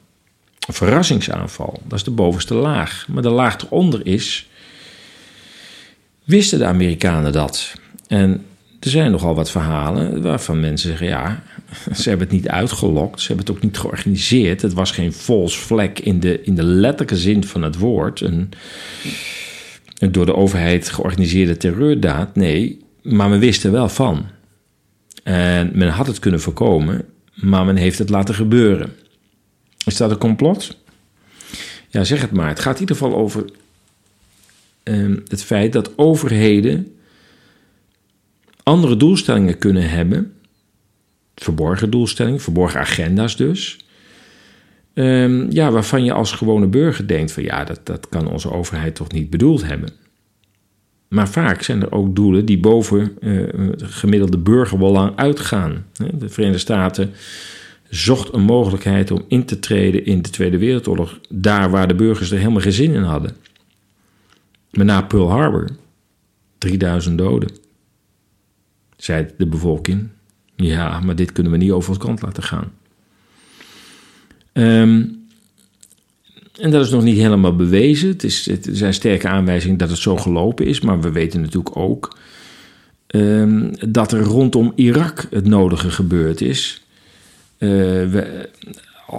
Een 0.68 0.74
verrassingsaanval, 0.74 1.82
dat 1.84 1.98
is 1.98 2.04
de 2.04 2.12
bovenste 2.12 2.54
laag. 2.54 3.06
Maar 3.08 3.22
de 3.22 3.30
laag 3.30 3.58
eronder 3.62 4.06
is, 4.06 4.50
wisten 6.24 6.60
de 6.60 6.66
Amerikanen 6.66 7.32
dat? 7.32 7.74
En 8.08 8.46
er 8.80 8.90
zijn 8.90 9.12
nogal 9.12 9.36
wat 9.36 9.52
verhalen 9.52 10.22
waarvan 10.22 10.60
mensen 10.60 10.90
zeggen: 10.90 11.08
ja, 11.08 11.44
ze 11.96 12.10
hebben 12.10 12.28
het 12.28 12.36
niet 12.36 12.48
uitgelokt, 12.48 13.22
ze 13.22 13.28
hebben 13.28 13.46
het 13.46 13.56
ook 13.56 13.64
niet 13.64 13.78
georganiseerd. 13.78 14.62
Het 14.62 14.74
was 14.74 14.92
geen 14.92 15.14
false 15.14 15.60
vlek 15.60 16.00
in 16.00 16.20
de, 16.20 16.42
in 16.42 16.56
de 16.56 16.64
letterlijke 16.64 17.18
zin 17.18 17.44
van 17.44 17.62
het 17.62 17.78
woord. 17.78 18.22
Een, 18.22 18.50
een 19.98 20.12
door 20.12 20.26
de 20.26 20.36
overheid 20.36 20.90
georganiseerde 20.90 21.58
terreurdaad. 21.58 22.36
Nee, 22.36 22.80
maar 23.02 23.30
men 23.30 23.40
wist 23.40 23.64
er 23.64 23.72
wel 23.72 23.90
van. 23.90 24.26
En 25.24 25.72
men 25.74 25.90
had 25.90 26.08
het 26.08 26.20
kunnen 26.20 26.42
voorkomen 26.42 27.06
maar 27.42 27.66
men 27.66 27.76
heeft 27.76 27.98
het 27.98 28.10
laten 28.10 28.36
gebeuren. 28.36 28.92
Is 29.86 29.98
dat 29.98 30.12
een 30.12 30.18
complot? 30.18 30.78
Ja, 31.88 32.04
zeg 32.04 32.22
het 32.22 32.32
maar. 32.32 32.48
Het 32.48 32.60
gaat 32.60 32.76
in 32.76 32.80
ieder 32.80 32.96
geval 32.96 33.16
over 33.16 33.46
uh, 34.84 35.18
het 35.28 35.44
feit 35.44 35.74
dat 35.74 35.98
overheden 35.98 36.96
andere 38.64 38.98
doelstellingen 38.98 39.58
kunnen 39.58 39.90
hebben. 39.90 40.34
Verborgen 41.36 41.90
doelstellingen, 41.90 42.40
verborgen 42.40 42.80
agenda's 42.80 43.36
dus. 43.36 43.80
Um, 44.94 45.52
ja, 45.52 45.72
waarvan 45.72 46.04
je 46.04 46.14
als 46.14 46.32
gewone 46.32 46.68
burger 46.68 47.08
denkt 47.08 47.32
van 47.32 47.44
ja, 47.44 47.64
dat, 47.64 47.86
dat 47.86 48.10
kan 48.10 48.28
onze 48.28 48.52
overheid 48.52 48.96
toch 48.96 49.12
niet 49.12 49.30
bedoeld 49.30 49.66
hebben. 49.66 49.90
Maar 51.10 51.30
vaak 51.30 51.62
zijn 51.62 51.82
er 51.82 51.92
ook 51.92 52.16
doelen 52.16 52.46
die 52.46 52.60
boven 52.60 53.18
het 53.22 53.84
gemiddelde 53.84 54.38
burgerbelang 54.38 55.16
uitgaan. 55.16 55.86
De 56.14 56.30
Verenigde 56.30 56.60
Staten 56.60 57.12
zocht 57.90 58.34
een 58.34 58.42
mogelijkheid 58.42 59.12
om 59.12 59.24
in 59.28 59.46
te 59.46 59.60
treden 59.60 60.06
in 60.06 60.22
de 60.22 60.30
Tweede 60.30 60.58
Wereldoorlog, 60.58 61.20
daar 61.30 61.70
waar 61.70 61.88
de 61.88 61.96
burgers 61.96 62.32
er 62.32 62.38
helemaal 62.38 62.62
geen 62.62 62.72
zin 62.72 62.94
in 62.94 63.02
hadden. 63.02 63.36
Maar 64.72 64.86
na 64.86 65.02
Pearl 65.02 65.30
Harbor, 65.30 65.70
3000 66.58 67.18
doden, 67.18 67.50
zei 68.98 69.28
de 69.38 69.48
bevolking: 69.48 70.08
ja, 70.56 71.00
maar 71.00 71.16
dit 71.16 71.32
kunnen 71.32 71.52
we 71.52 71.58
niet 71.58 71.72
over 71.72 71.92
het 71.94 72.04
kant 72.04 72.22
laten 72.22 72.44
gaan. 72.44 72.72
Um, 74.54 75.19
en 76.60 76.72
dat 76.72 76.86
is 76.86 76.92
nog 76.92 77.04
niet 77.04 77.18
helemaal 77.18 77.56
bewezen. 77.56 78.10
Het, 78.10 78.24
is, 78.24 78.46
het 78.46 78.70
zijn 78.72 78.94
sterke 78.94 79.28
aanwijzingen 79.28 79.78
dat 79.78 79.90
het 79.90 79.98
zo 79.98 80.18
gelopen 80.18 80.66
is. 80.66 80.82
Maar 80.82 81.02
we 81.02 81.12
weten 81.12 81.42
natuurlijk 81.42 81.78
ook 81.78 82.18
um, 83.08 83.72
dat 83.88 84.12
er 84.12 84.22
rondom 84.22 84.72
Irak 84.76 85.28
het 85.30 85.48
nodige 85.48 85.92
gebeurd 85.92 86.42
is. 86.42 86.84
We, 87.58 88.50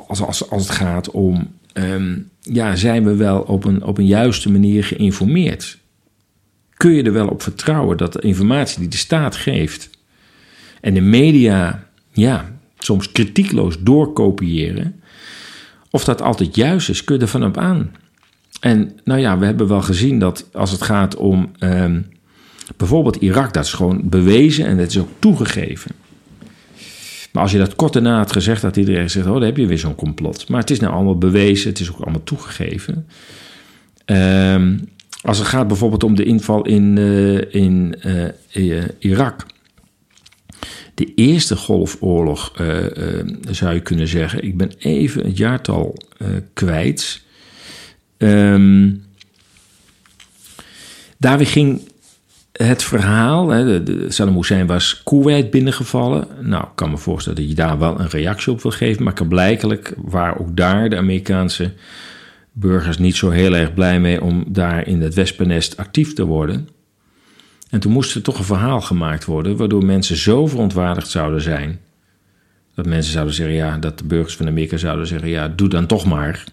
als, 0.07 0.49
als, 0.51 0.67
het 0.67 0.71
gaat 0.71 1.11
om, 1.11 1.49
um, 1.73 2.29
ja, 2.41 2.77
zijn 2.77 3.05
we 3.05 3.15
wel 3.15 3.41
op 3.41 3.65
een, 3.65 3.85
op 3.85 3.99
een 3.99 4.07
juiste 4.07 4.51
manier 4.51 4.85
geïnformeerd? 4.85 5.79
Kun 6.75 6.93
je 6.93 7.03
er 7.03 7.13
wel 7.13 7.29
op 7.29 7.43
vertrouwen 7.43 7.97
dat 7.97 8.13
de 8.13 8.21
informatie 8.21 8.79
die 8.79 8.89
de 8.89 8.97
staat 8.97 9.37
geeft 9.37 9.91
en 10.81 10.95
de 10.95 11.01
media, 11.01 11.87
ja, 12.13 12.53
soms 12.79 13.13
kritiekloos 13.13 13.81
doorkopiëren, 13.81 15.00
of 15.91 16.05
dat 16.05 16.23
altijd 16.23 16.55
juist 16.55 16.89
is, 16.89 17.05
kun 17.05 17.17
je 17.17 17.21
er 17.21 17.29
van 17.29 17.45
op 17.45 17.59
aan. 17.59 17.91
En 18.61 19.01
nou 19.05 19.21
ja, 19.21 19.39
we 19.39 19.45
hebben 19.45 19.69
wel 19.69 19.83
gezien 19.83 20.19
dat 20.19 20.49
als 20.53 20.71
het 20.71 20.83
gaat 20.83 21.17
om 21.17 21.51
um, 21.59 22.07
bijvoorbeeld 22.77 23.17
Irak, 23.17 23.55
dat 23.55 23.65
is 23.65 23.73
gewoon 23.73 24.01
bewezen 24.05 24.67
en 24.67 24.77
dat 24.77 24.87
is 24.87 24.99
ook 24.99 25.09
toegegeven. 25.19 25.91
Maar 27.33 27.43
als 27.43 27.53
je 27.53 27.59
dat 27.59 27.77
kort 27.77 27.93
daarna 27.93 28.17
had 28.17 28.33
gezegd, 28.33 28.63
had 28.63 28.77
iedereen 28.77 29.03
gezegd: 29.03 29.27
Oh, 29.27 29.33
dan 29.33 29.43
heb 29.43 29.57
je 29.57 29.67
weer 29.67 29.79
zo'n 29.79 29.95
complot. 29.95 30.49
Maar 30.49 30.61
het 30.61 30.71
is 30.71 30.81
nou 30.81 30.95
allemaal 30.95 31.19
bewezen, 31.19 31.69
het 31.69 31.81
is 31.81 31.91
ook 31.91 32.01
allemaal 32.01 32.25
toegegeven. 32.25 33.07
Um, 34.07 34.89
als 35.23 35.39
het 35.39 35.47
gaat 35.47 35.69
bijvoorbeeld 35.69 36.05
om 36.05 36.15
de 36.15 36.25
inval 36.25 36.67
in, 36.67 36.97
uh, 36.97 37.55
in 37.55 37.95
uh, 38.53 38.85
Irak 38.99 39.47
de 41.01 41.15
eerste 41.15 41.57
golfoorlog, 41.57 42.53
uh, 42.61 42.83
uh, 42.83 43.25
zou 43.51 43.75
je 43.75 43.81
kunnen 43.81 44.09
zeggen. 44.09 44.45
Ik 44.45 44.57
ben 44.57 44.73
even 44.79 45.25
het 45.25 45.37
jaartal 45.37 45.97
uh, 46.19 46.29
kwijt. 46.53 47.23
Um, 48.19 49.05
daarbij 51.17 51.47
ging 51.47 51.81
het 52.53 52.83
verhaal, 52.83 53.49
hè, 53.49 53.83
de 53.83 54.05
Saddam 54.09 54.37
Hussein 54.37 54.67
was 54.67 55.03
Kuwait 55.03 55.51
binnengevallen. 55.51 56.27
Nou, 56.41 56.65
ik 56.65 56.71
kan 56.75 56.91
me 56.91 56.97
voorstellen 56.97 57.39
dat 57.39 57.49
je 57.49 57.55
daar 57.55 57.79
wel 57.79 58.01
een 58.01 58.09
reactie 58.09 58.53
op 58.53 58.63
wil 58.63 58.71
geven. 58.71 59.03
Maar 59.03 59.27
blijkelijk 59.29 59.95
waren 59.97 60.41
ook 60.41 60.57
daar 60.57 60.91
de 60.91 60.97
Amerikaanse 60.97 61.73
burgers 62.53 62.99
niet 62.99 63.17
zo 63.17 63.31
heel 63.31 63.57
erg 63.57 63.75
blij 63.75 64.01
mee 64.01 64.23
om 64.23 64.45
daar 64.49 64.87
in 64.87 65.01
het 65.01 65.15
Wespennest 65.15 65.77
actief 65.77 66.13
te 66.13 66.25
worden. 66.25 66.69
En 67.71 67.81
toen 67.81 67.93
moest 67.93 68.15
er 68.15 68.23
toch 68.23 68.39
een 68.39 68.45
verhaal 68.45 68.81
gemaakt 68.81 69.25
worden, 69.25 69.57
waardoor 69.57 69.85
mensen 69.85 70.17
zo 70.17 70.47
verontwaardigd 70.47 71.11
zouden 71.11 71.41
zijn. 71.41 71.81
Dat 72.75 72.87
mensen 72.87 73.13
zouden 73.13 73.35
zeggen, 73.35 73.55
ja, 73.55 73.79
dat 73.79 73.99
de 73.99 74.05
burgers 74.05 74.37
van 74.37 74.47
Amerika 74.47 74.77
zouden 74.77 75.07
zeggen, 75.07 75.29
ja, 75.29 75.49
doe 75.49 75.69
dan 75.69 75.87
toch 75.87 76.05
maar. 76.05 76.45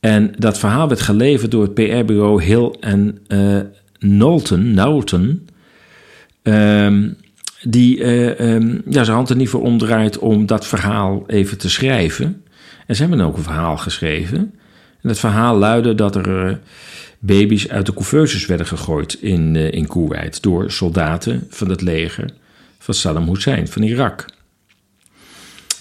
En 0.00 0.32
dat 0.38 0.58
verhaal 0.58 0.88
werd 0.88 1.00
geleverd 1.00 1.50
door 1.50 1.62
het 1.62 1.74
PR-bureau 1.74 2.42
Hill 2.42 2.74
en 2.80 3.18
uh, 3.28 3.60
Knowlton, 3.98 5.48
um, 6.42 7.16
die 7.62 7.98
uh, 7.98 8.54
um, 8.54 8.82
ja, 8.88 9.04
zijn 9.04 9.16
hand 9.16 9.30
er 9.30 9.36
niet 9.36 9.48
voor 9.48 9.62
omdraait 9.62 10.18
om 10.18 10.46
dat 10.46 10.66
verhaal 10.66 11.24
even 11.26 11.58
te 11.58 11.70
schrijven. 11.70 12.42
En 12.86 12.96
ze 12.96 13.02
hebben 13.02 13.20
ook 13.20 13.36
een 13.36 13.42
verhaal 13.42 13.76
geschreven. 13.76 14.54
En 15.02 15.08
het 15.08 15.18
verhaal 15.18 15.56
luidde 15.56 15.94
dat 15.94 16.16
er 16.16 16.48
uh, 16.50 16.56
baby's 17.18 17.68
uit 17.68 17.86
de 17.86 17.94
couveuses 17.94 18.46
werden 18.46 18.66
gegooid 18.66 19.14
in, 19.14 19.54
uh, 19.54 19.72
in 19.72 19.86
Kuwait 19.86 20.42
door 20.42 20.70
soldaten 20.70 21.46
van 21.48 21.68
het 21.68 21.80
leger 21.80 22.30
van 22.78 22.94
Saddam 22.94 23.28
Hussein 23.28 23.68
van 23.68 23.82
Irak. 23.82 24.26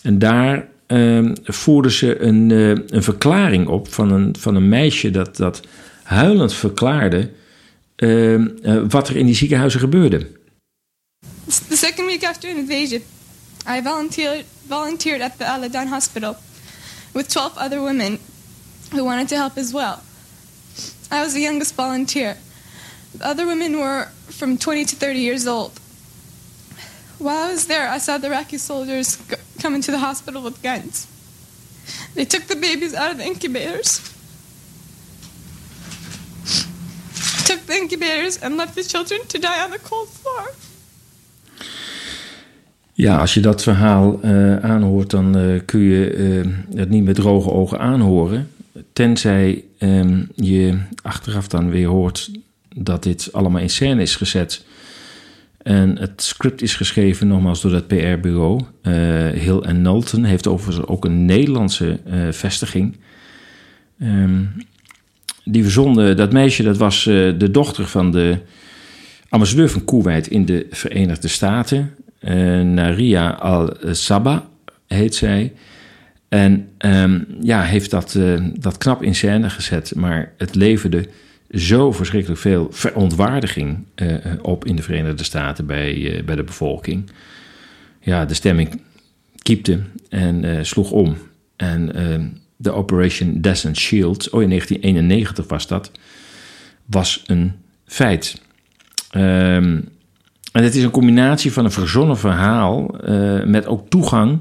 En 0.02 0.20
daar 0.20 0.68
uh, 0.88 1.32
voerden 1.44 1.92
ze 1.92 2.22
een, 2.22 2.50
uh, 2.50 2.70
een 2.70 3.04
verklaring 3.04 3.68
op 3.68 3.94
van 3.94 4.12
een, 4.12 4.36
van 4.40 4.56
een 4.56 4.70
meisje 4.70 5.12
dat, 5.12 5.36
dat 5.36 5.62
huilend 6.04 6.54
verklaarde 6.54 7.30
uh, 7.98 8.46
wat 8.90 9.10
er 9.10 9.16
in 9.16 9.26
die 9.26 9.36
ziekenhuizen 9.36 9.80
gebeurde. 9.80 10.28
The 11.68 11.76
second 11.76 12.08
week 12.08 12.24
after 12.24 12.50
invasion, 12.50 13.02
I 13.68 13.82
volunteered, 13.84 14.46
volunteered 14.68 15.22
at 15.22 15.32
the 15.38 15.46
Al 15.46 15.64
Adan 15.64 15.88
Hospital 15.88 16.36
with 17.12 17.30
12 17.30 17.58
other 17.58 17.80
women 17.80 18.18
who 18.92 19.04
wanted 19.04 19.30
to 19.30 19.36
help 19.36 19.58
as 19.58 19.74
well. 19.74 20.04
I 21.12 21.24
was 21.24 21.34
the 21.34 21.42
youngest 21.42 21.76
volunteer. 21.76 22.38
The 23.16 23.26
other 23.26 23.46
women 23.46 23.80
were 23.80 24.06
from 24.30 24.58
20 24.58 24.86
to 24.86 24.96
30 24.96 25.20
years 25.20 25.48
old. 25.48 25.72
While 27.18 27.50
I 27.50 27.52
was 27.52 27.68
there, 27.68 27.90
I 27.90 28.00
saw 28.00 28.18
the 28.18 28.28
Iraqi 28.28 28.58
soldiers 28.58 29.18
come 29.60 29.76
into 29.76 29.92
the 29.92 30.00
hospital 30.00 30.42
with 30.42 30.62
guns. 30.64 31.08
They 32.16 32.26
took 32.26 32.44
the 32.44 32.56
babies 32.56 32.94
out 32.94 33.12
of 33.12 33.18
the 33.18 33.26
incubators, 33.26 34.00
took 37.46 37.60
the 37.66 37.76
incubators, 37.76 38.38
and 38.38 38.58
left 38.58 38.76
the 38.76 38.84
children 38.84 39.22
to 39.28 39.40
die 39.40 39.64
on 39.64 39.72
the 39.72 39.80
cold 39.80 40.10
floor. 40.10 40.54
Ja, 42.94 43.18
als 43.18 43.34
je 43.34 43.40
dat 43.40 43.64
verhaal 43.64 44.20
uh, 44.24 44.56
aanhoort, 44.56 45.10
dan 45.10 45.38
uh, 45.38 45.62
kun 45.66 45.80
je 45.80 46.14
uh, 46.14 46.48
het 46.76 46.90
niet 46.90 47.04
met 47.04 47.16
droge 47.16 47.52
ogen 47.52 47.80
aanhoren. 47.80 48.50
Tenzij 48.94 49.64
um, 49.80 50.28
je 50.36 50.78
achteraf 51.02 51.48
dan 51.48 51.70
weer 51.70 51.88
hoort 51.88 52.32
dat 52.76 53.04
dit 53.04 53.30
allemaal 53.34 53.62
in 53.62 53.70
scène 53.70 54.02
is 54.02 54.16
gezet. 54.16 54.66
En 55.58 55.98
het 55.98 56.22
script 56.22 56.62
is 56.62 56.76
geschreven 56.76 57.28
nogmaals 57.28 57.62
door 57.62 57.72
dat 57.72 57.88
PR-bureau. 57.88 58.62
Uh, 58.84 58.94
Hill 59.30 59.60
en 59.60 59.78
Knowlton 59.78 60.24
heeft 60.24 60.48
overigens 60.48 60.88
ook 60.88 61.06
een 61.06 61.26
Nederlandse 61.26 62.00
uh, 62.08 62.32
vestiging. 62.32 62.98
Um, 64.02 64.54
die 65.44 65.64
verzonden, 65.64 66.18
dat 66.18 66.32
meisje 66.32 66.64
dat 66.64 66.78
was 66.78 67.06
uh, 67.06 67.40
de 67.40 67.52
dochter 67.52 67.88
van 67.88 68.12
de 68.12 68.38
ambassadeur 69.30 69.70
van 69.70 69.86
Kuwait 69.86 70.28
in 70.28 70.46
de 70.46 70.68
Verenigde 70.70 71.28
Staten. 71.28 71.96
Naria 72.74 73.30
al-Saba 73.30 74.50
heet 74.88 75.16
zij. 75.16 75.54
En 76.32 76.70
um, 76.78 77.26
ja, 77.42 77.62
heeft 77.62 77.92
dat, 77.92 78.20
dat 78.60 78.78
knap 78.78 79.04
in 79.04 79.16
scène 79.16 79.50
gezet, 79.50 79.96
maar 79.96 80.34
het 80.38 80.56
leverde 80.56 81.08
zo 81.50 81.92
verschrikkelijk 81.92 82.42
veel 82.42 82.68
verontwaardiging 82.72 83.86
uh, 83.96 84.16
op 84.42 84.66
in 84.66 84.76
de 84.76 84.82
Verenigde 84.82 85.24
Staten 85.24 85.66
bij, 85.66 86.22
bij 86.26 86.36
de 86.36 86.44
bevolking. 86.44 87.10
Ja, 88.00 88.26
de 88.26 88.34
stemming 88.34 88.82
kiepte 89.42 89.80
en 90.10 90.66
sloeg 90.66 90.92
om. 90.92 91.18
En 91.56 91.92
de 92.56 92.72
Operation 92.72 93.42
Descent 93.42 93.78
Shield, 93.78 94.30
oh 94.30 94.42
in 94.42 94.50
1991 94.50 95.48
was 95.48 95.68
dat, 95.68 95.92
was 96.86 97.24
een 97.26 97.54
feit. 97.86 98.42
Um, 99.16 99.90
en 100.52 100.64
het 100.64 100.76
is 100.76 100.84
een 100.84 100.92
combinatie 100.92 101.52
van 101.52 101.66
een 101.66 101.72
verzonnen 101.72 102.18
verhaal 102.18 102.96
met 103.46 103.66
ook 103.66 103.90
toegang 103.90 104.40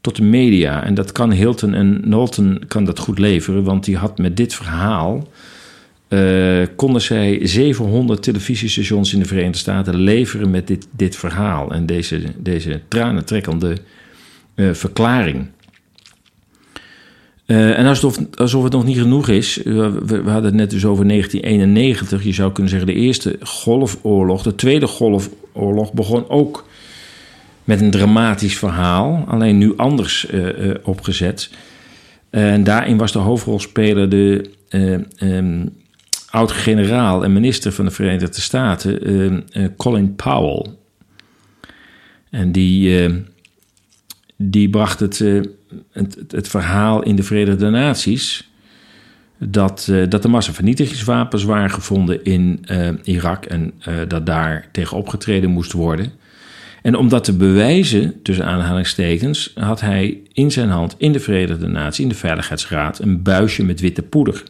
tot 0.00 0.16
de 0.16 0.22
media. 0.22 0.84
En 0.84 0.94
dat 0.94 1.12
kan 1.12 1.32
Hilton 1.32 1.74
en 1.74 2.00
Knowlton 2.00 2.62
kan 2.68 2.84
dat 2.84 2.98
goed 2.98 3.18
leveren, 3.18 3.64
want 3.64 3.84
die 3.84 3.96
had 3.96 4.18
met 4.18 4.36
dit 4.36 4.54
verhaal 4.54 5.28
uh, 6.08 6.66
konden 6.76 7.02
zij 7.02 7.38
700 7.42 8.22
televisiestations 8.22 9.12
in 9.12 9.18
de 9.18 9.24
Verenigde 9.24 9.58
Staten 9.58 9.96
leveren 9.96 10.50
met 10.50 10.66
dit, 10.66 10.88
dit 10.90 11.16
verhaal 11.16 11.72
en 11.72 11.86
deze, 11.86 12.20
deze 12.36 12.80
tranentrekkende 12.88 13.76
uh, 14.54 14.72
verklaring. 14.72 15.46
Uh, 17.46 17.78
en 17.78 17.86
alsof, 17.86 18.18
alsof 18.34 18.62
het 18.62 18.72
nog 18.72 18.84
niet 18.84 18.98
genoeg 18.98 19.28
is, 19.28 19.60
we, 19.64 20.00
we, 20.06 20.14
hadden 20.14 20.44
het 20.44 20.54
net 20.54 20.70
dus 20.70 20.84
over 20.84 21.08
1991, 21.08 22.24
je 22.24 22.32
zou 22.32 22.52
kunnen 22.52 22.70
zeggen 22.70 22.88
de 22.88 23.00
eerste 23.00 23.36
golfoorlog, 23.40 24.42
de 24.42 24.54
tweede 24.54 24.86
golfoorlog 24.86 25.92
begon 25.92 26.28
ook 26.28 26.66
met 27.68 27.80
een 27.80 27.90
dramatisch 27.90 28.58
verhaal, 28.58 29.24
alleen 29.26 29.58
nu 29.58 29.76
anders 29.76 30.26
opgezet. 30.82 31.50
En 32.30 32.64
daarin 32.64 32.96
was 32.96 33.12
de 33.12 33.18
hoofdrolspeler 33.18 34.08
de 34.08 34.50
um, 35.20 35.72
oud-generaal 36.30 37.24
en 37.24 37.32
minister 37.32 37.72
van 37.72 37.84
de 37.84 37.90
Verenigde 37.90 38.40
Staten, 38.40 39.44
uh, 39.52 39.66
Colin 39.76 40.14
Powell. 40.14 40.66
En 42.30 42.52
die, 42.52 43.08
uh, 43.08 43.14
die 44.36 44.70
bracht 44.70 45.00
het, 45.00 45.18
het, 45.92 46.24
het, 46.28 46.48
verhaal 46.48 47.02
in 47.02 47.16
de 47.16 47.22
Verenigde 47.22 47.70
Naties 47.70 48.50
dat, 49.38 49.92
dat 50.08 50.24
er 50.24 50.30
massavernietigingswapens 50.30 51.44
waren 51.44 51.70
gevonden 51.70 52.24
in 52.24 52.64
Irak 53.02 53.44
en 53.44 53.72
dat 54.08 54.26
daar 54.26 54.68
tegen 54.72 54.96
opgetreden 54.96 55.50
moest 55.50 55.72
worden. 55.72 56.12
En 56.82 56.96
om 56.96 57.08
dat 57.08 57.24
te 57.24 57.36
bewijzen, 57.36 58.22
tussen 58.22 58.44
aanhalingstekens, 58.44 59.52
had 59.54 59.80
hij 59.80 60.20
in 60.32 60.50
zijn 60.50 60.68
hand 60.68 60.94
in 60.98 61.12
de 61.12 61.20
Verenigde 61.20 61.66
Naties, 61.66 62.00
in 62.00 62.08
de 62.08 62.14
Veiligheidsraad, 62.14 62.98
een 62.98 63.22
buisje 63.22 63.64
met 63.64 63.80
witte 63.80 64.02
poeder. 64.02 64.42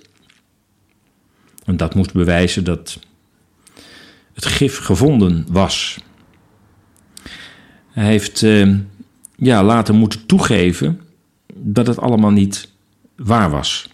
En 1.65 1.77
dat 1.77 1.95
moest 1.95 2.13
bewijzen 2.13 2.65
dat 2.65 2.99
het 4.35 4.47
gif 4.47 4.79
gevonden 4.79 5.47
was. 5.51 5.99
Hij 7.91 8.07
heeft 8.07 8.43
uh, 8.43 8.75
ja, 9.37 9.65
later 9.65 9.95
moeten 9.95 10.27
toegeven 10.27 11.01
dat 11.55 11.87
het 11.87 11.99
allemaal 11.99 12.31
niet 12.31 12.73
waar 13.17 13.51
was. 13.51 13.89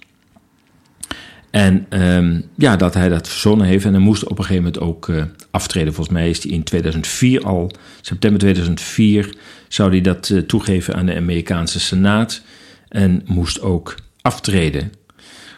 En 1.55 1.87
uh, 1.91 2.41
ja, 2.57 2.77
dat 2.77 2.95
hij 2.95 3.09
dat 3.09 3.29
verzonnen 3.29 3.67
heeft. 3.67 3.85
En 3.85 3.93
hij 3.93 4.01
moest 4.01 4.25
op 4.25 4.39
een 4.39 4.45
gegeven 4.45 4.63
moment 4.63 4.83
ook 4.83 5.09
uh, 5.09 5.23
aftreden. 5.51 5.95
Volgens 5.95 6.17
mij 6.17 6.31
is 6.31 6.43
hij 6.43 6.53
in 6.53 6.63
2004 6.63 7.45
al, 7.45 7.71
september 8.01 8.41
2004, 8.41 9.37
zou 9.69 9.91
hij 9.91 10.01
dat 10.01 10.29
uh, 10.29 10.41
toegeven 10.41 10.95
aan 10.95 11.07
de 11.07 11.15
Amerikaanse 11.15 11.81
Senaat. 11.81 12.43
En 12.89 13.23
moest 13.27 13.61
ook 13.61 13.95
aftreden. 14.21 14.93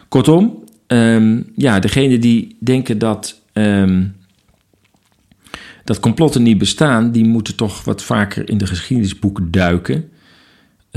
Kortom, 0.07 0.63
um, 0.87 1.51
ja, 1.55 1.79
degene 1.79 2.19
die 2.19 2.55
denken 2.59 2.97
dat, 2.97 3.41
um, 3.53 4.15
dat 5.83 5.99
complotten 5.99 6.43
niet 6.43 6.57
bestaan, 6.57 7.11
die 7.11 7.25
moeten 7.25 7.55
toch 7.55 7.83
wat 7.83 8.03
vaker 8.03 8.49
in 8.49 8.57
de 8.57 8.67
geschiedenisboeken 8.67 9.51
duiken. 9.51 10.09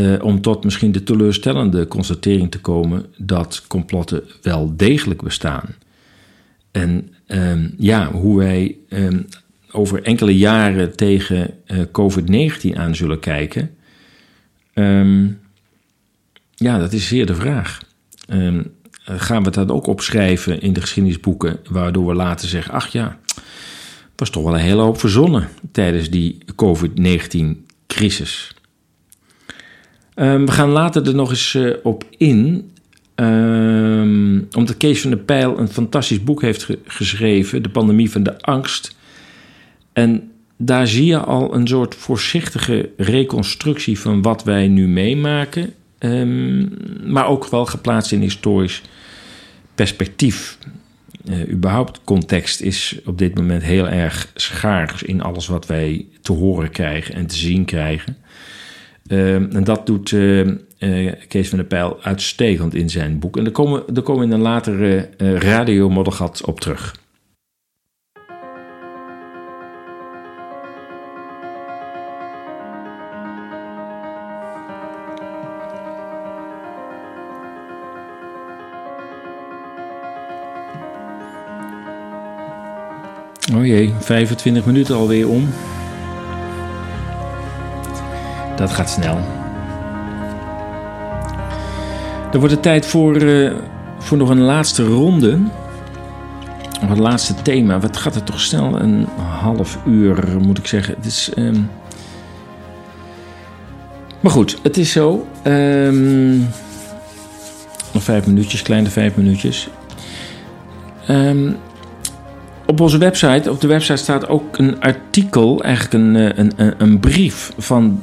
Uh, 0.01 0.25
om 0.25 0.41
tot 0.41 0.65
misschien 0.65 0.93
de 0.93 1.03
teleurstellende 1.03 1.87
constatering 1.89 2.51
te 2.51 2.61
komen 2.61 3.07
dat 3.17 3.65
complotten 3.67 4.23
wel 4.43 4.77
degelijk 4.77 5.23
bestaan. 5.23 5.75
En 6.71 7.15
um, 7.27 7.75
ja, 7.79 8.11
hoe 8.13 8.39
wij 8.39 8.77
over 9.71 10.03
enkele 10.03 10.39
jaren 10.39 10.97
tegen 10.97 11.55
uh, 11.67 11.79
COVID-19 11.79 12.77
aan 12.77 12.95
zullen 12.95 13.19
kijken, 13.19 13.71
ja, 16.55 16.79
dat 16.79 16.93
is 16.93 17.09
zeer 17.09 17.27
de 17.27 17.35
vraag. 17.35 17.81
Eh, 19.05 19.21
gaan 19.21 19.43
we 19.43 19.51
dat 19.51 19.71
ook 19.71 19.87
opschrijven 19.87 20.61
in 20.61 20.73
de 20.73 20.81
geschiedenisboeken, 20.81 21.59
waardoor 21.71 22.07
we 22.07 22.15
later 22.15 22.49
zeggen: 22.49 22.73
ach 22.73 22.89
ja, 22.89 23.19
was 24.17 24.31
toch 24.31 24.45
wel 24.45 24.55
een 24.55 24.61
hele 24.61 24.83
hoop 24.83 24.99
verzonnen 24.99 25.49
tijdens 25.73 26.11
die 26.11 26.39
COVID-19-crisis. 26.57 28.55
Um, 30.21 30.47
we 30.47 30.53
gaan 30.53 30.69
later 30.69 31.07
er 31.07 31.15
nog 31.15 31.31
eens 31.31 31.55
uh, 31.55 31.75
op 31.83 32.05
in. 32.17 32.71
Ehm, 33.15 34.39
omdat 34.57 34.77
Kees 34.77 35.01
van 35.01 35.11
der 35.11 35.19
Pijl 35.19 35.59
een 35.59 35.69
fantastisch 35.69 36.25
boek 36.25 36.43
heeft 36.43 36.63
ge- 36.63 36.79
geschreven, 36.85 37.63
De 37.63 37.69
Pandemie 37.69 38.11
van 38.11 38.23
de 38.23 38.41
Angst. 38.43 38.97
En 39.93 40.31
daar 40.57 40.87
zie 40.87 41.05
je 41.07 41.19
al 41.19 41.55
een 41.55 41.69
soort 41.69 41.95
voorzichtige 41.95 42.89
reconstructie 42.97 43.99
van 43.99 44.23
wat 44.23 44.45
wij 44.45 44.69
nu 44.69 44.89
meemaken. 44.89 45.73
Ehm, 45.99 46.67
maar 47.13 47.27
ook 47.27 47.47
wel 47.47 47.67
geplaatst 47.67 48.13
in 48.13 48.21
historisch 48.21 48.83
perspectief. 49.75 50.59
Eh, 51.25 51.49
überhaupt 51.49 52.01
context 52.05 52.61
is 52.61 52.99
op 53.05 53.19
dit 53.19 53.35
moment 53.35 53.63
heel 53.63 53.89
erg 53.89 54.31
schaars 54.35 55.03
in 55.03 55.23
alles 55.23 55.47
wat 55.47 55.67
wij 55.67 56.07
te 56.23 56.33
horen 56.33 56.71
krijgen 56.71 57.15
en 57.15 57.27
te 57.27 57.37
zien 57.37 57.65
krijgen. 57.65 58.17
Ehm, 59.07 59.47
en 59.53 59.65
dat 59.65 59.87
doet 59.87 60.13
eh, 60.13 60.41
eh, 60.79 61.15
Kees 61.29 61.49
van 61.49 61.59
der 61.59 61.67
Pijl 61.67 62.03
uitstekend 62.03 62.75
in 62.75 62.91
zijn 62.91 63.19
boek. 63.19 63.37
En 63.37 63.45
daar 63.45 63.53
komen, 63.53 63.83
daar 63.95 64.03
komen 64.03 64.21
we 64.21 64.27
in 64.27 64.33
een 64.33 64.41
latere 64.41 65.09
uh, 65.19 65.37
radiomoddergat 65.37 66.45
op 66.45 66.61
terug. 66.61 66.99
Oh 83.55 83.67
jee, 83.67 83.93
25 84.01 84.67
minuten 84.67 84.97
alweer 84.97 85.29
om. 85.29 85.49
Dat 88.61 88.73
gaat 88.73 88.91
snel. 88.91 89.19
Er 92.33 92.39
wordt 92.39 92.55
het 92.55 92.63
tijd 92.63 92.87
voor, 92.87 93.23
uh, 93.23 93.53
voor 93.99 94.17
nog 94.17 94.29
een 94.29 94.41
laatste 94.41 94.85
ronde. 94.85 95.39
Nog 96.81 96.91
het 96.91 96.99
laatste 96.99 97.35
thema. 97.35 97.81
Wat 97.81 97.97
gaat 97.97 98.15
het 98.15 98.27
toch 98.27 98.41
snel? 98.41 98.81
Een 98.81 99.07
half 99.41 99.79
uur 99.87 100.25
moet 100.41 100.59
ik 100.59 100.67
zeggen. 100.67 100.95
Het 100.97 101.07
is. 101.07 101.31
Um... 101.37 101.71
Maar 104.21 104.33
goed, 104.33 104.59
het 104.63 104.77
is 104.77 104.93
zo. 104.93 105.27
Um... 105.45 106.49
Nog 107.93 108.03
vijf 108.03 108.27
minuutjes, 108.27 108.63
kleine 108.63 108.89
vijf 108.89 109.17
minuutjes. 109.17 109.69
Um, 111.09 111.57
op 112.67 112.81
onze 112.81 112.99
website, 112.99 113.51
op 113.51 113.61
de 113.61 113.67
website 113.67 113.97
staat 113.97 114.29
ook 114.29 114.59
een 114.59 114.81
artikel, 114.81 115.63
eigenlijk 115.63 115.95
een, 115.95 116.15
een, 116.41 116.53
een, 116.57 116.75
een 116.79 117.01
brief 117.01 117.53
van 117.59 118.03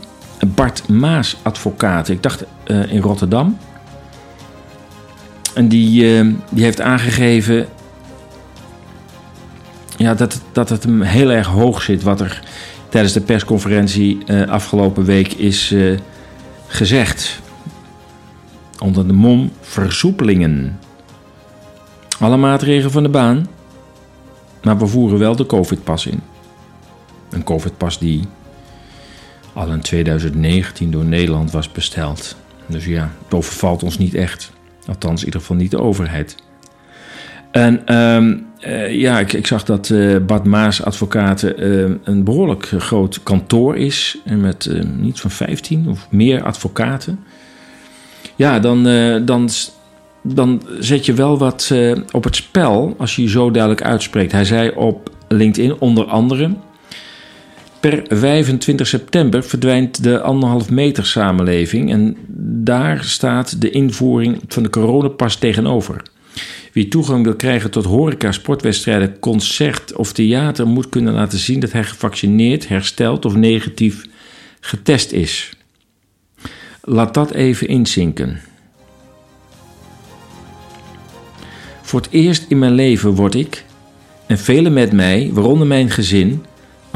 Bart 0.53 0.87
Maas, 0.87 1.37
advocaat. 1.41 2.09
Ik 2.09 2.23
dacht 2.23 2.43
uh, 2.65 2.91
in 2.91 3.01
Rotterdam. 3.01 3.57
En 5.53 5.67
die, 5.67 6.03
uh, 6.03 6.33
die 6.49 6.63
heeft 6.63 6.81
aangegeven 6.81 7.67
ja, 9.97 10.13
dat, 10.13 10.41
dat 10.51 10.69
het 10.69 10.83
hem 10.83 11.01
heel 11.01 11.31
erg 11.31 11.47
hoog 11.47 11.81
zit 11.81 12.03
wat 12.03 12.21
er 12.21 12.41
tijdens 12.89 13.13
de 13.13 13.21
persconferentie 13.21 14.17
uh, 14.25 14.49
afgelopen 14.49 15.03
week 15.03 15.33
is 15.33 15.75
gezegd. 16.67 17.39
Onder 18.79 19.07
de 19.07 19.13
mom 19.13 19.51
versoepelingen. 19.61 20.79
Alle 22.19 22.37
maatregelen 22.37 22.91
van 22.91 23.03
de 23.03 23.09
baan 23.09 23.47
maar 24.67 24.77
we 24.77 24.87
voeren 24.87 25.19
wel 25.19 25.35
de 25.35 25.45
COVID-pas 25.45 26.05
in. 26.05 26.19
Een 27.29 27.43
COVID-pas 27.43 27.99
die 27.99 28.27
al 29.57 29.71
in 29.71 29.81
2019 29.81 30.91
door 30.91 31.05
Nederland 31.05 31.51
was 31.51 31.71
besteld. 31.71 32.35
Dus 32.65 32.85
ja, 32.85 33.11
het 33.23 33.33
overvalt 33.33 33.83
ons 33.83 33.97
niet 33.97 34.13
echt. 34.13 34.51
Althans, 34.87 35.19
in 35.19 35.25
ieder 35.25 35.39
geval 35.39 35.55
niet 35.55 35.71
de 35.71 35.81
overheid. 35.81 36.35
En 37.51 37.95
um, 37.95 38.45
uh, 38.61 38.93
ja, 38.93 39.19
ik, 39.19 39.33
ik, 39.33 39.47
zag 39.47 39.63
dat 39.63 39.89
uh, 39.89 40.17
Bart 40.25 40.43
Maas 40.43 40.83
Advocaten 40.83 41.63
uh, 41.67 41.95
een 42.03 42.23
behoorlijk 42.23 42.65
groot 42.77 43.23
kantoor 43.23 43.77
is. 43.77 44.17
Met 44.25 44.69
niet 44.97 45.19
van 45.19 45.31
15 45.31 45.87
of 45.89 46.07
meer 46.11 46.43
advocaten. 46.43 47.19
Ja, 48.35 48.59
dan, 48.59 48.83
dan 49.25 49.49
dan 50.21 50.61
zet 50.79 51.05
je 51.05 51.13
wel 51.13 51.37
wat 51.37 51.73
op 52.11 52.23
het 52.23 52.35
spel 52.35 52.95
als 52.97 53.15
je 53.15 53.21
je 53.21 53.29
zo 53.29 53.51
duidelijk 53.51 53.83
uitspreekt. 53.83 54.31
Hij 54.31 54.45
zei 54.45 54.71
op 54.75 55.11
LinkedIn 55.27 55.79
onder 55.79 56.05
andere. 56.05 56.51
Per 57.79 58.03
25 58.09 58.87
september 58.87 59.43
verdwijnt 59.43 60.03
de 60.03 60.21
anderhalf 60.21 60.69
meter 60.69 61.05
samenleving 61.05 61.91
en 61.91 62.17
daar 62.63 63.03
staat 63.03 63.61
de 63.61 63.69
invoering 63.69 64.41
van 64.47 64.63
de 64.63 64.69
coronapas 64.69 65.35
tegenover. 65.35 66.01
Wie 66.73 66.87
toegang 66.87 67.23
wil 67.23 67.35
krijgen 67.35 67.71
tot 67.71 67.85
horeca, 67.85 68.31
sportwedstrijden, 68.31 69.19
concert 69.19 69.95
of 69.95 70.13
theater 70.13 70.67
moet 70.67 70.89
kunnen 70.89 71.13
laten 71.13 71.39
zien 71.39 71.59
dat 71.59 71.71
hij 71.71 71.83
gevaccineerd, 71.83 72.67
hersteld 72.67 73.25
of 73.25 73.35
negatief 73.35 74.05
getest 74.59 75.11
is. 75.11 75.51
Laat 76.81 77.13
dat 77.13 77.31
even 77.31 77.67
inzinken. 77.67 78.39
Voor 81.81 81.99
het 81.99 82.09
eerst 82.11 82.45
in 82.47 82.59
mijn 82.59 82.73
leven 82.73 83.15
word 83.15 83.35
ik, 83.35 83.65
en 84.25 84.37
velen 84.37 84.73
met 84.73 84.91
mij, 84.91 85.29
waaronder 85.33 85.67
mijn 85.67 85.89
gezin, 85.89 86.43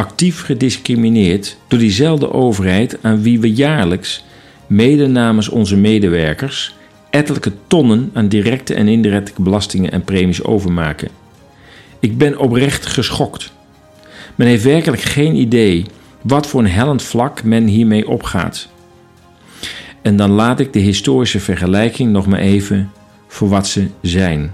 actief 0.01 0.41
gediscrimineerd 0.41 1.57
door 1.67 1.79
diezelfde 1.79 2.33
overheid 2.33 2.97
aan 3.01 3.21
wie 3.21 3.39
we 3.39 3.53
jaarlijks, 3.53 4.23
mede 4.67 5.07
namens 5.07 5.49
onze 5.49 5.77
medewerkers, 5.77 6.75
ettelijke 7.09 7.51
tonnen 7.67 8.09
aan 8.13 8.27
directe 8.27 8.73
en 8.73 8.87
indirecte 8.87 9.41
belastingen 9.41 9.91
en 9.91 10.03
premies 10.03 10.43
overmaken. 10.43 11.09
Ik 11.99 12.17
ben 12.17 12.37
oprecht 12.37 12.85
geschokt. 12.85 13.53
Men 14.35 14.47
heeft 14.47 14.63
werkelijk 14.63 15.01
geen 15.01 15.35
idee 15.35 15.85
wat 16.21 16.47
voor 16.47 16.59
een 16.59 16.69
hellend 16.69 17.03
vlak 17.03 17.43
men 17.43 17.65
hiermee 17.65 18.07
opgaat. 18.07 18.69
En 20.01 20.15
dan 20.15 20.31
laat 20.31 20.59
ik 20.59 20.73
de 20.73 20.79
historische 20.79 21.39
vergelijking 21.39 22.11
nog 22.11 22.27
maar 22.27 22.39
even 22.39 22.91
voor 23.27 23.49
wat 23.49 23.67
ze 23.67 23.87
zijn. 24.01 24.53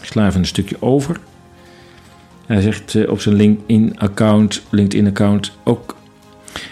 Ik 0.00 0.06
sla 0.06 0.26
even 0.26 0.40
een 0.40 0.46
stukje 0.46 0.76
over. 0.80 1.20
Hij 2.46 2.60
zegt 2.60 3.06
op 3.08 3.20
zijn 3.20 3.34
LinkedIn-account, 3.34 4.62
LinkedIn-account 4.70 5.52
ook... 5.64 5.96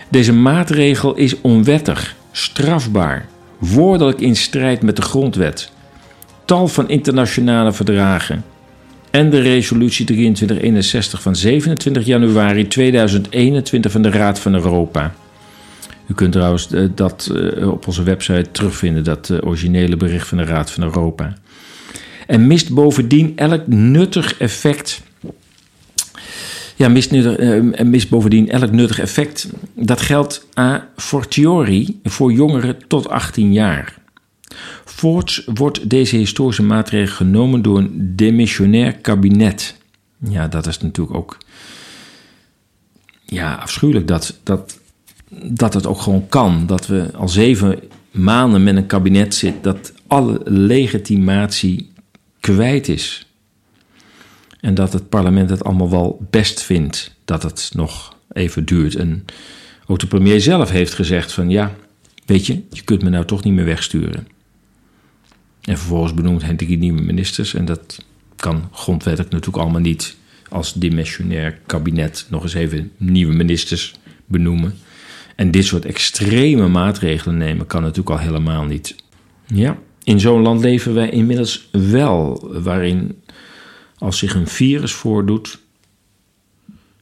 Deze 0.08 0.32
maatregel 0.32 1.14
is 1.14 1.40
onwettig, 1.40 2.16
strafbaar, 2.32 3.26
woordelijk 3.58 4.20
in 4.20 4.36
strijd 4.36 4.82
met 4.82 4.96
de 4.96 5.02
grondwet, 5.02 5.72
tal 6.44 6.68
van 6.68 6.88
internationale 6.88 7.72
verdragen 7.72 8.44
en 9.10 9.30
de 9.30 9.40
resolutie 9.40 10.04
2361 10.06 11.22
van 11.22 11.36
27 11.36 12.06
januari 12.06 12.66
2021 12.68 13.92
van 13.92 14.02
de 14.02 14.10
Raad 14.10 14.38
van 14.38 14.54
Europa. 14.54 15.14
U 16.06 16.14
kunt 16.14 16.32
trouwens 16.32 16.68
dat 16.94 17.32
op 17.62 17.86
onze 17.86 18.02
website 18.02 18.50
terugvinden, 18.50 19.04
dat 19.04 19.44
originele 19.44 19.96
bericht 19.96 20.28
van 20.28 20.38
de 20.38 20.44
Raad 20.44 20.70
van 20.70 20.82
Europa 20.82 21.34
en 22.26 22.46
mist 22.46 22.72
bovendien 22.74 23.32
elk 23.36 23.66
nuttig 23.66 24.38
effect. 24.38 25.02
Ja, 26.82 26.88
mist, 26.88 27.10
nuttig, 27.10 27.38
uh, 27.38 27.80
mist 27.80 28.08
bovendien 28.08 28.48
elk 28.48 28.70
nuttig 28.70 28.98
effect. 28.98 29.48
Dat 29.74 30.00
geldt 30.00 30.46
a 30.58 30.88
fortiori 30.96 32.00
voor 32.02 32.32
jongeren 32.32 32.76
tot 32.86 33.08
18 33.08 33.52
jaar. 33.52 33.98
Voorts 34.84 35.44
wordt 35.54 35.90
deze 35.90 36.16
historische 36.16 36.62
maatregel 36.62 37.16
genomen 37.16 37.62
door 37.62 37.78
een 37.78 38.12
demissionair 38.16 38.92
kabinet. 38.96 39.76
Ja, 40.28 40.48
dat 40.48 40.66
is 40.66 40.78
natuurlijk 40.78 41.16
ook 41.16 41.38
ja, 43.24 43.54
afschuwelijk 43.54 44.08
dat, 44.08 44.38
dat, 44.42 44.78
dat 45.44 45.74
het 45.74 45.86
ook 45.86 46.00
gewoon 46.00 46.28
kan. 46.28 46.66
Dat 46.66 46.86
we 46.86 47.10
al 47.14 47.28
zeven 47.28 47.78
maanden 48.10 48.62
met 48.62 48.76
een 48.76 48.86
kabinet 48.86 49.34
zitten 49.34 49.62
dat 49.62 49.92
alle 50.06 50.40
legitimatie 50.44 51.92
kwijt 52.40 52.88
is. 52.88 53.26
En 54.62 54.74
dat 54.74 54.92
het 54.92 55.08
parlement 55.08 55.50
het 55.50 55.64
allemaal 55.64 55.90
wel 55.90 56.26
best 56.30 56.62
vindt 56.62 57.14
dat 57.24 57.42
het 57.42 57.70
nog 57.74 58.16
even 58.32 58.64
duurt. 58.64 58.94
En 58.94 59.24
ook 59.86 59.98
de 59.98 60.06
premier 60.06 60.40
zelf 60.40 60.70
heeft 60.70 60.94
gezegd 60.94 61.32
van 61.32 61.50
ja, 61.50 61.74
weet 62.26 62.46
je, 62.46 62.62
je 62.70 62.82
kunt 62.82 63.02
me 63.02 63.10
nou 63.10 63.24
toch 63.24 63.44
niet 63.44 63.54
meer 63.54 63.64
wegsturen. 63.64 64.26
En 65.60 65.78
vervolgens 65.78 66.14
benoemt 66.14 66.42
hij 66.42 66.54
drie 66.54 66.78
nieuwe 66.78 67.02
ministers. 67.02 67.54
En 67.54 67.64
dat 67.64 68.04
kan 68.36 68.68
grondwettelijk 68.72 69.32
natuurlijk 69.32 69.62
allemaal 69.62 69.80
niet 69.80 70.16
als 70.48 70.72
dimensionair 70.72 71.58
kabinet 71.66 72.26
nog 72.30 72.42
eens 72.42 72.54
even 72.54 72.92
nieuwe 72.96 73.34
ministers 73.34 73.94
benoemen. 74.26 74.74
En 75.36 75.50
dit 75.50 75.64
soort 75.64 75.84
extreme 75.84 76.68
maatregelen 76.68 77.36
nemen 77.36 77.66
kan 77.66 77.82
natuurlijk 77.82 78.10
al 78.10 78.18
helemaal 78.18 78.64
niet. 78.64 78.94
Ja, 79.46 79.78
in 80.04 80.20
zo'n 80.20 80.42
land 80.42 80.60
leven 80.60 80.94
wij 80.94 81.10
inmiddels 81.10 81.68
wel, 81.72 82.48
waarin 82.62 83.21
als 84.02 84.18
zich 84.18 84.34
een 84.34 84.46
virus 84.46 84.92
voordoet, 84.92 85.58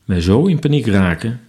wij 0.05 0.21
zo 0.21 0.47
in 0.47 0.59
paniek 0.59 0.87
raken 0.87 1.41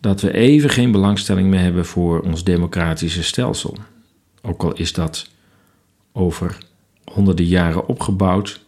dat 0.00 0.20
we 0.20 0.32
even 0.32 0.70
geen 0.70 0.92
belangstelling 0.92 1.48
meer 1.48 1.60
hebben 1.60 1.86
voor 1.86 2.20
ons 2.20 2.44
democratische 2.44 3.22
stelsel. 3.22 3.76
Ook 4.42 4.62
al 4.62 4.72
is 4.72 4.92
dat 4.92 5.28
over 6.12 6.58
honderden 7.04 7.46
jaren 7.46 7.86
opgebouwd. 7.86 8.60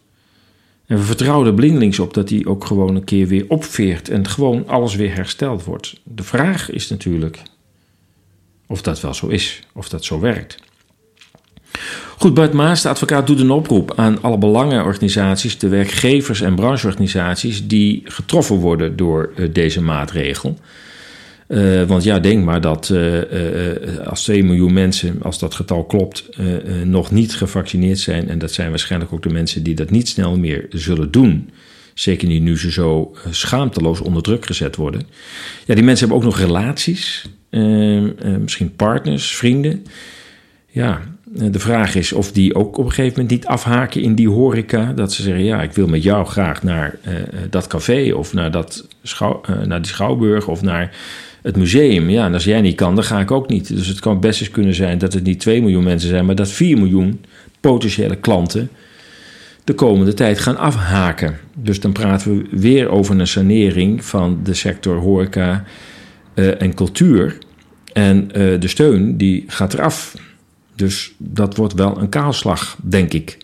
En 0.85 0.97
we 0.97 1.03
vertrouwen 1.03 1.47
er 1.47 1.53
blindelings 1.53 1.99
op 1.99 2.13
dat 2.13 2.27
die 2.27 2.47
ook 2.47 2.65
gewoon 2.65 2.95
een 2.95 3.03
keer 3.03 3.27
weer 3.27 3.45
opveert 3.47 4.09
en 4.09 4.27
gewoon 4.27 4.67
alles 4.67 4.95
weer 4.95 5.15
hersteld 5.15 5.63
wordt. 5.63 5.99
De 6.03 6.23
vraag 6.23 6.69
is 6.69 6.89
natuurlijk 6.89 7.41
of 8.67 8.81
dat 8.81 9.01
wel 9.01 9.13
zo 9.13 9.27
is, 9.27 9.61
of 9.73 9.89
dat 9.89 10.03
zo 10.03 10.19
werkt. 10.19 10.57
Goed, 12.17 12.33
Bart 12.33 12.51
de 12.81 12.89
advocaat, 12.89 13.27
doet 13.27 13.39
een 13.39 13.51
oproep 13.51 13.93
aan 13.95 14.21
alle 14.21 14.37
belangenorganisaties, 14.37 15.57
de 15.57 15.67
werkgevers 15.67 16.41
en 16.41 16.55
brancheorganisaties 16.55 17.67
die 17.67 18.01
getroffen 18.05 18.55
worden 18.55 18.95
door 18.95 19.31
uh, 19.35 19.49
deze 19.53 19.81
maatregel. 19.81 20.57
Uh, 21.47 21.83
want 21.83 22.03
ja, 22.03 22.19
denk 22.19 22.43
maar 22.43 22.61
dat 22.61 22.89
uh, 22.89 23.17
als 24.05 24.23
2 24.23 24.43
miljoen 24.43 24.73
mensen, 24.73 25.17
als 25.21 25.39
dat 25.39 25.55
getal 25.55 25.83
klopt, 25.83 26.29
nog 26.83 27.11
niet 27.11 27.35
gevaccineerd 27.35 27.99
zijn. 27.99 28.29
En 28.29 28.39
dat 28.39 28.51
zijn 28.51 28.69
waarschijnlijk 28.69 29.13
ook 29.13 29.23
de 29.23 29.29
mensen 29.29 29.63
die 29.63 29.75
dat 29.75 29.89
niet 29.89 30.07
snel 30.07 30.37
meer 30.37 30.65
zullen 30.69 31.11
doen. 31.11 31.49
Zeker 31.93 32.27
niet 32.27 32.41
nu 32.41 32.57
ze 32.57 32.71
zo 32.71 33.15
schaamteloos 33.29 33.99
onder 33.99 34.23
druk 34.23 34.45
gezet 34.45 34.75
worden. 34.75 35.01
Ja, 35.65 35.75
die 35.75 35.83
mensen 35.83 36.07
hebben 36.07 36.25
ook 36.25 36.31
nog 36.31 36.39
relaties, 36.39 37.25
misschien 38.39 38.75
partners, 38.75 39.35
vrienden. 39.35 39.85
Ja, 40.69 41.01
de 41.35 41.59
vraag 41.59 41.95
is 41.95 42.13
of 42.13 42.31
die 42.31 42.55
ook 42.55 42.77
op 42.77 42.85
een 42.85 42.91
gegeven 42.91 43.21
moment 43.21 43.31
niet 43.31 43.45
afhaken 43.45 44.01
in 44.01 44.15
die 44.15 44.29
horeca. 44.29 44.93
Dat 44.95 45.13
ze 45.13 45.21
zeggen, 45.21 45.43
ja, 45.43 45.61
ik 45.61 45.71
wil 45.71 45.87
met 45.87 46.03
jou 46.03 46.25
graag 46.25 46.63
naar 46.63 46.99
dat 47.49 47.67
café 47.67 48.13
of 48.13 48.33
naar, 48.33 48.51
dat 48.51 48.87
schouw, 49.03 49.41
naar 49.65 49.81
die 49.81 49.91
schouwburg 49.91 50.47
of 50.47 50.61
naar 50.61 50.95
het 51.41 51.57
museum. 51.57 52.09
Ja, 52.09 52.25
en 52.25 52.33
als 52.33 52.43
jij 52.43 52.61
niet 52.61 52.75
kan, 52.75 52.95
dan 52.95 53.03
ga 53.03 53.19
ik 53.19 53.31
ook 53.31 53.49
niet. 53.49 53.67
Dus 53.67 53.87
het 53.87 53.99
kan 53.99 54.19
best 54.19 54.39
eens 54.39 54.51
kunnen 54.51 54.73
zijn 54.73 54.97
dat 54.97 55.13
het 55.13 55.23
niet 55.23 55.39
2 55.39 55.61
miljoen 55.61 55.83
mensen 55.83 56.09
zijn, 56.09 56.25
maar 56.25 56.35
dat 56.35 56.51
4 56.51 56.77
miljoen 56.77 57.21
potentiële 57.59 58.15
klanten 58.15 58.69
de 59.63 59.73
komende 59.73 60.13
tijd 60.13 60.39
gaan 60.39 60.57
afhaken. 60.57 61.37
Dus 61.53 61.79
dan 61.79 61.91
praten 61.91 62.37
we 62.37 62.47
weer 62.51 62.89
over 62.89 63.19
een 63.19 63.27
sanering 63.27 64.05
van 64.05 64.39
de 64.43 64.53
sector 64.53 64.97
horeca 64.97 65.63
en 66.33 66.73
cultuur. 66.73 67.37
En 67.93 68.27
de 68.59 68.67
steun 68.67 69.17
die 69.17 69.43
gaat 69.47 69.73
eraf. 69.73 70.15
Dus 70.75 71.13
dat 71.17 71.55
wordt 71.55 71.73
wel 71.73 71.97
een 71.97 72.09
kaalslag, 72.09 72.77
denk 72.81 73.13
ik. 73.13 73.37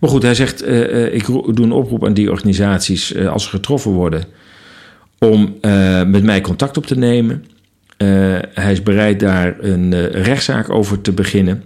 Maar 0.00 0.10
goed, 0.10 0.22
hij 0.22 0.34
zegt: 0.34 0.66
uh, 0.66 1.14
ik 1.14 1.26
doe 1.26 1.62
een 1.62 1.72
oproep 1.72 2.04
aan 2.04 2.14
die 2.14 2.30
organisaties 2.30 3.16
als 3.16 3.42
ze 3.44 3.48
getroffen 3.48 3.90
worden 3.90 4.24
om 5.18 5.58
met 6.06 6.22
mij 6.22 6.40
contact 6.40 6.76
op 6.76 6.86
te 6.86 6.98
nemen. 6.98 7.44
Hij 8.54 8.72
is 8.72 8.82
bereid 8.82 9.20
daar 9.20 9.56
een 9.60 10.10
rechtszaak 10.10 10.70
over 10.70 11.00
te 11.00 11.12
beginnen. 11.12 11.64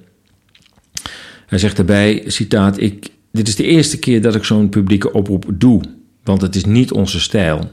Hij 1.47 1.59
zegt 1.59 1.77
daarbij, 1.77 2.23
citaat, 2.27 2.81
ik, 2.81 3.09
dit 3.33 3.49
is 3.49 3.57
de 3.57 3.65
eerste 3.65 3.99
keer 3.99 4.23
dat 4.23 4.35
ik 4.35 4.45
zo'n 4.45 4.69
publieke 4.69 5.13
oproep 5.13 5.47
doe, 5.55 5.83
want 6.25 6.41
het 6.41 6.55
is 6.55 6.65
niet 6.65 6.93
onze 6.93 7.21
stijl. 7.21 7.71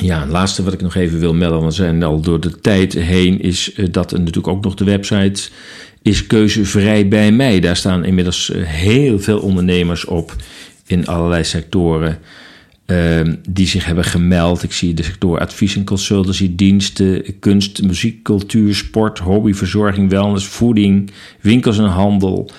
Ja, 0.00 0.20
het 0.20 0.30
laatste 0.30 0.62
wat 0.62 0.72
ik 0.72 0.80
nog 0.80 0.94
even 0.94 1.18
wil 1.20 1.34
melden, 1.34 1.60
want 1.60 1.76
we 1.76 1.82
zijn 1.82 2.02
al 2.02 2.20
door 2.20 2.40
de 2.40 2.60
tijd 2.60 2.92
heen, 2.92 3.40
is 3.40 3.72
eh, 3.72 3.86
dat 3.90 4.12
er 4.12 4.18
natuurlijk 4.18 4.48
ook 4.48 4.64
nog 4.64 4.74
de 4.74 4.84
website 4.84 5.50
is 6.02 6.26
keuzevrij 6.26 7.08
bij 7.08 7.32
mij. 7.32 7.60
Daar 7.60 7.76
staan 7.76 8.04
inmiddels 8.04 8.50
eh, 8.50 8.62
heel 8.62 9.18
veel 9.20 9.38
ondernemers 9.38 10.04
op 10.04 10.36
in 10.86 11.06
allerlei 11.06 11.44
sectoren 11.44 12.18
uh, 12.90 13.20
die 13.48 13.66
zich 13.66 13.84
hebben 13.84 14.04
gemeld. 14.04 14.62
Ik 14.62 14.72
zie 14.72 14.94
de 14.94 15.02
sector 15.02 15.38
advies 15.38 15.76
en 15.76 15.84
consultancy, 15.84 16.54
diensten, 16.54 17.38
kunst, 17.38 17.82
muziek, 17.82 18.22
cultuur, 18.22 18.74
sport, 18.74 19.18
hobby, 19.18 19.52
verzorging, 19.52 20.10
wellness, 20.10 20.46
voeding, 20.46 21.10
winkels 21.40 21.78
en 21.78 21.84
handel. 21.84 22.50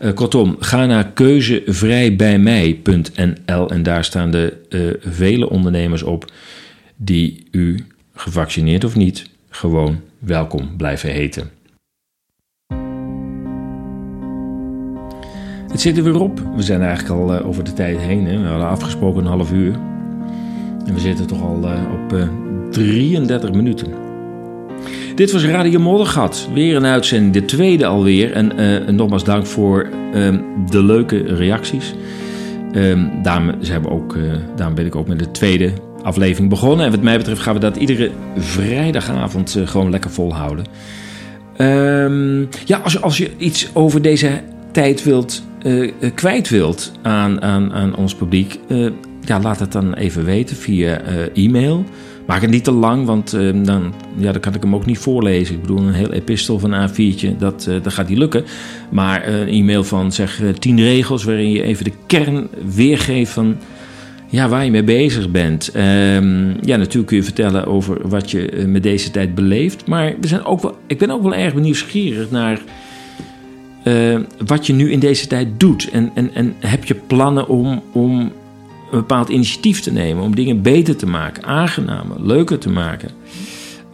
Uh, 0.00 0.12
kortom, 0.12 0.56
ga 0.58 0.86
naar 0.86 1.10
keuzevrijbijmij.nl 1.10 3.70
en 3.70 3.82
daar 3.82 4.04
staan 4.04 4.30
de 4.30 4.56
uh, 4.68 4.90
vele 5.12 5.50
ondernemers 5.50 6.02
op 6.02 6.32
die 6.96 7.46
u, 7.50 7.86
gevaccineerd 8.14 8.84
of 8.84 8.96
niet, 8.96 9.30
gewoon 9.50 10.00
welkom 10.18 10.76
blijven 10.76 11.10
heten. 11.10 11.50
Het 15.70 15.80
zit 15.80 15.96
er 15.96 16.02
weer 16.02 16.20
op. 16.20 16.42
We 16.56 16.62
zijn 16.62 16.82
eigenlijk 16.82 17.20
al 17.20 17.34
uh, 17.34 17.46
over 17.46 17.64
de 17.64 17.72
tijd 17.72 17.98
heen. 17.98 18.26
Hè? 18.26 18.38
We 18.38 18.48
hadden 18.48 18.68
afgesproken 18.68 19.20
een 19.20 19.30
half 19.30 19.52
uur. 19.52 19.74
En 20.86 20.94
we 20.94 21.00
zitten 21.00 21.26
toch 21.26 21.42
al 21.42 21.60
uh, 21.64 21.80
op 21.92 22.12
uh, 22.12 22.28
33 22.70 23.52
minuten. 23.52 23.86
Dit 25.14 25.32
was 25.32 25.44
Radio 25.44 25.80
Moddergat. 25.80 26.48
Weer 26.54 26.76
een 26.76 26.86
uitzending, 26.86 27.32
de 27.32 27.44
tweede 27.44 27.86
alweer. 27.86 28.32
En 28.32 28.94
nogmaals 28.94 29.24
dank 29.24 29.46
voor 29.46 29.88
ehm, 30.12 30.38
de 30.70 30.82
leuke 30.82 31.18
reacties. 31.18 31.94
Um, 32.74 33.22
daarom, 33.22 33.54
hebben 33.62 33.90
ook, 33.90 34.16
daarom 34.56 34.74
ben 34.74 34.86
ik 34.86 34.96
ook 34.96 35.08
met 35.08 35.18
de 35.18 35.30
tweede 35.30 35.72
aflevering 36.02 36.50
begonnen. 36.50 36.86
En 36.86 36.90
wat 36.90 37.02
mij 37.02 37.16
betreft 37.16 37.40
gaan 37.40 37.54
we 37.54 37.60
dat 37.60 37.76
iedere 37.76 38.10
vrijdagavond 38.36 39.56
gewoon 39.64 39.90
lekker 39.90 40.10
volhouden. 40.10 40.64
Um, 41.58 42.48
ja, 42.64 42.78
als, 42.78 43.02
als 43.02 43.18
je 43.18 43.30
iets 43.36 43.70
over 43.72 44.02
deze 44.02 44.40
tijd 44.72 45.04
wilt, 45.04 45.42
uh, 45.62 45.92
kwijt 46.14 46.48
wilt 46.48 46.92
aan, 47.02 47.42
aan, 47.42 47.72
aan 47.72 47.96
ons 47.96 48.14
publiek, 48.14 48.58
uh, 48.68 48.90
ja, 49.20 49.40
laat 49.40 49.60
het 49.60 49.72
dan 49.72 49.94
even 49.94 50.24
weten 50.24 50.56
via 50.56 51.00
e-mail. 51.34 51.84
Maak 52.26 52.40
het 52.40 52.50
niet 52.50 52.64
te 52.64 52.72
lang, 52.72 53.06
want 53.06 53.30
dan, 53.64 53.94
ja, 54.16 54.32
dan 54.32 54.40
kan 54.40 54.54
ik 54.54 54.62
hem 54.62 54.74
ook 54.74 54.86
niet 54.86 54.98
voorlezen. 54.98 55.54
Ik 55.54 55.60
bedoel, 55.60 55.78
een 55.78 55.92
heel 55.92 56.12
epistel 56.12 56.58
van 56.58 56.72
een 56.72 56.88
A4'tje, 56.88 57.36
dat, 57.38 57.70
dat 57.82 57.92
gaat 57.92 58.08
niet 58.08 58.18
lukken. 58.18 58.44
Maar 58.90 59.28
een 59.28 59.48
e-mail 59.48 59.84
van 59.84 60.12
zeg 60.12 60.42
tien 60.58 60.80
regels, 60.80 61.24
waarin 61.24 61.50
je 61.50 61.62
even 61.62 61.84
de 61.84 61.92
kern 62.06 62.48
weergeeft 62.74 63.32
van 63.32 63.56
ja, 64.30 64.48
waar 64.48 64.64
je 64.64 64.70
mee 64.70 64.84
bezig 64.84 65.30
bent. 65.30 65.70
Um, 65.76 66.56
ja, 66.60 66.76
natuurlijk 66.76 67.06
kun 67.06 67.16
je 67.16 67.22
vertellen 67.22 67.66
over 67.66 68.08
wat 68.08 68.30
je 68.30 68.64
met 68.66 68.82
deze 68.82 69.10
tijd 69.10 69.34
beleeft. 69.34 69.86
Maar 69.86 70.14
we 70.20 70.26
zijn 70.26 70.44
ook 70.44 70.62
wel, 70.62 70.76
ik 70.86 70.98
ben 70.98 71.10
ook 71.10 71.22
wel 71.22 71.34
erg 71.34 71.54
nieuwsgierig 71.54 72.30
naar 72.30 72.60
uh, 73.84 74.18
wat 74.46 74.66
je 74.66 74.72
nu 74.72 74.90
in 74.90 74.98
deze 74.98 75.26
tijd 75.26 75.60
doet. 75.60 75.90
En, 75.90 76.10
en, 76.14 76.34
en 76.34 76.54
heb 76.58 76.84
je 76.84 76.94
plannen 76.94 77.48
om, 77.48 77.82
om 77.92 78.20
een 78.20 78.98
bepaald 78.98 79.28
initiatief 79.28 79.80
te 79.80 79.92
nemen, 79.92 80.22
om 80.22 80.34
dingen 80.34 80.62
beter 80.62 80.96
te 80.96 81.06
maken, 81.06 81.44
aangenamer, 81.44 82.26
leuker 82.26 82.58
te 82.58 82.70
maken. 82.70 83.10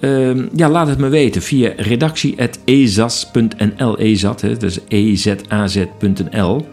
Uh, 0.00 0.36
ja, 0.54 0.68
laat 0.68 0.88
het 0.88 0.98
me 0.98 1.08
weten 1.08 1.42
via 1.42 1.72
redactie.ezas.nl. 1.76 3.98
Ezat, 3.98 4.44
dus 4.58 4.78
ezaz.nl. 4.88 6.66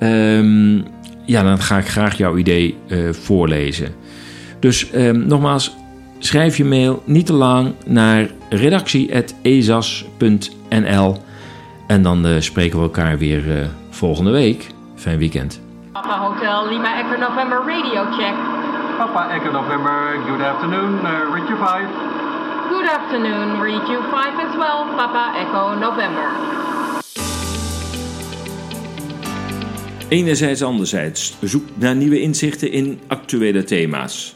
Um, 0.00 0.84
ja, 1.26 1.42
dan 1.42 1.58
ga 1.58 1.78
ik 1.78 1.86
graag 1.86 2.16
jouw 2.16 2.36
idee 2.36 2.74
uh, 2.86 3.12
voorlezen. 3.12 3.88
Dus 4.60 4.86
um, 4.94 5.26
nogmaals, 5.26 5.76
schrijf 6.18 6.56
je 6.56 6.64
mail 6.64 7.02
niet 7.06 7.26
te 7.26 7.32
lang 7.32 7.72
naar 7.86 8.30
redactie.ezas.nl. 8.50 11.16
En 11.86 12.02
dan 12.02 12.26
uh, 12.26 12.40
spreken 12.40 12.76
we 12.78 12.82
elkaar 12.82 13.18
weer 13.18 13.60
uh, 13.60 13.66
volgende 13.90 14.30
week. 14.30 14.66
Fijn 14.94 15.18
weekend. 15.18 15.60
Papa 15.92 16.18
Hotel 16.18 16.68
Lima 16.68 16.98
Echo 16.98 17.18
November 17.18 17.58
radio 17.58 18.04
check. 18.18 18.34
Papa 18.96 19.30
Echo 19.34 19.50
November, 19.50 20.22
good 20.26 20.40
afternoon, 20.40 20.94
uh, 21.04 21.34
Richard 21.34 21.58
5. 21.58 21.88
Good 22.68 22.88
afternoon, 22.88 23.60
read 23.60 23.86
you 23.88 24.02
5 24.10 24.38
as 24.38 24.56
well, 24.56 24.96
Papa 24.96 25.34
Echo 25.36 25.74
November. 25.78 26.30
Enerzijds, 30.08 30.62
anderzijds, 30.62 31.36
zoek 31.40 31.64
naar 31.74 31.96
nieuwe 31.96 32.20
inzichten 32.20 32.72
in 32.72 33.00
actuele 33.06 33.64
thema's. 33.64 34.34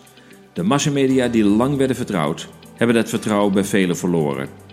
De 0.53 0.62
massamedia 0.62 1.28
die 1.28 1.44
lang 1.44 1.76
werden 1.76 1.97
vertrouwd, 1.97 2.49
hebben 2.76 2.97
dat 2.97 3.09
vertrouwen 3.09 3.53
bij 3.53 3.64
velen 3.64 3.97
verloren. 3.97 4.65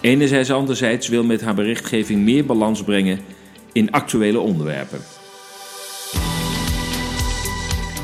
Enerzijds, 0.00 0.50
anderzijds 0.50 1.08
wil 1.08 1.24
met 1.24 1.40
haar 1.40 1.54
berichtgeving 1.54 2.22
meer 2.22 2.46
balans 2.46 2.82
brengen 2.82 3.18
in 3.72 3.90
actuele 3.90 4.38
onderwerpen. 4.38 5.00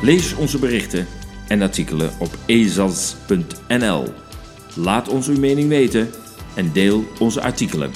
Lees 0.03 0.35
onze 0.35 0.59
berichten 0.59 1.07
en 1.49 1.63
artikelen 1.63 2.11
op 2.19 2.39
ezas.nl. 2.47 4.05
Laat 4.75 5.09
ons 5.09 5.29
uw 5.29 5.39
mening 5.39 5.69
weten 5.69 6.11
en 6.55 6.73
deel 6.73 7.05
onze 7.19 7.41
artikelen. 7.41 7.91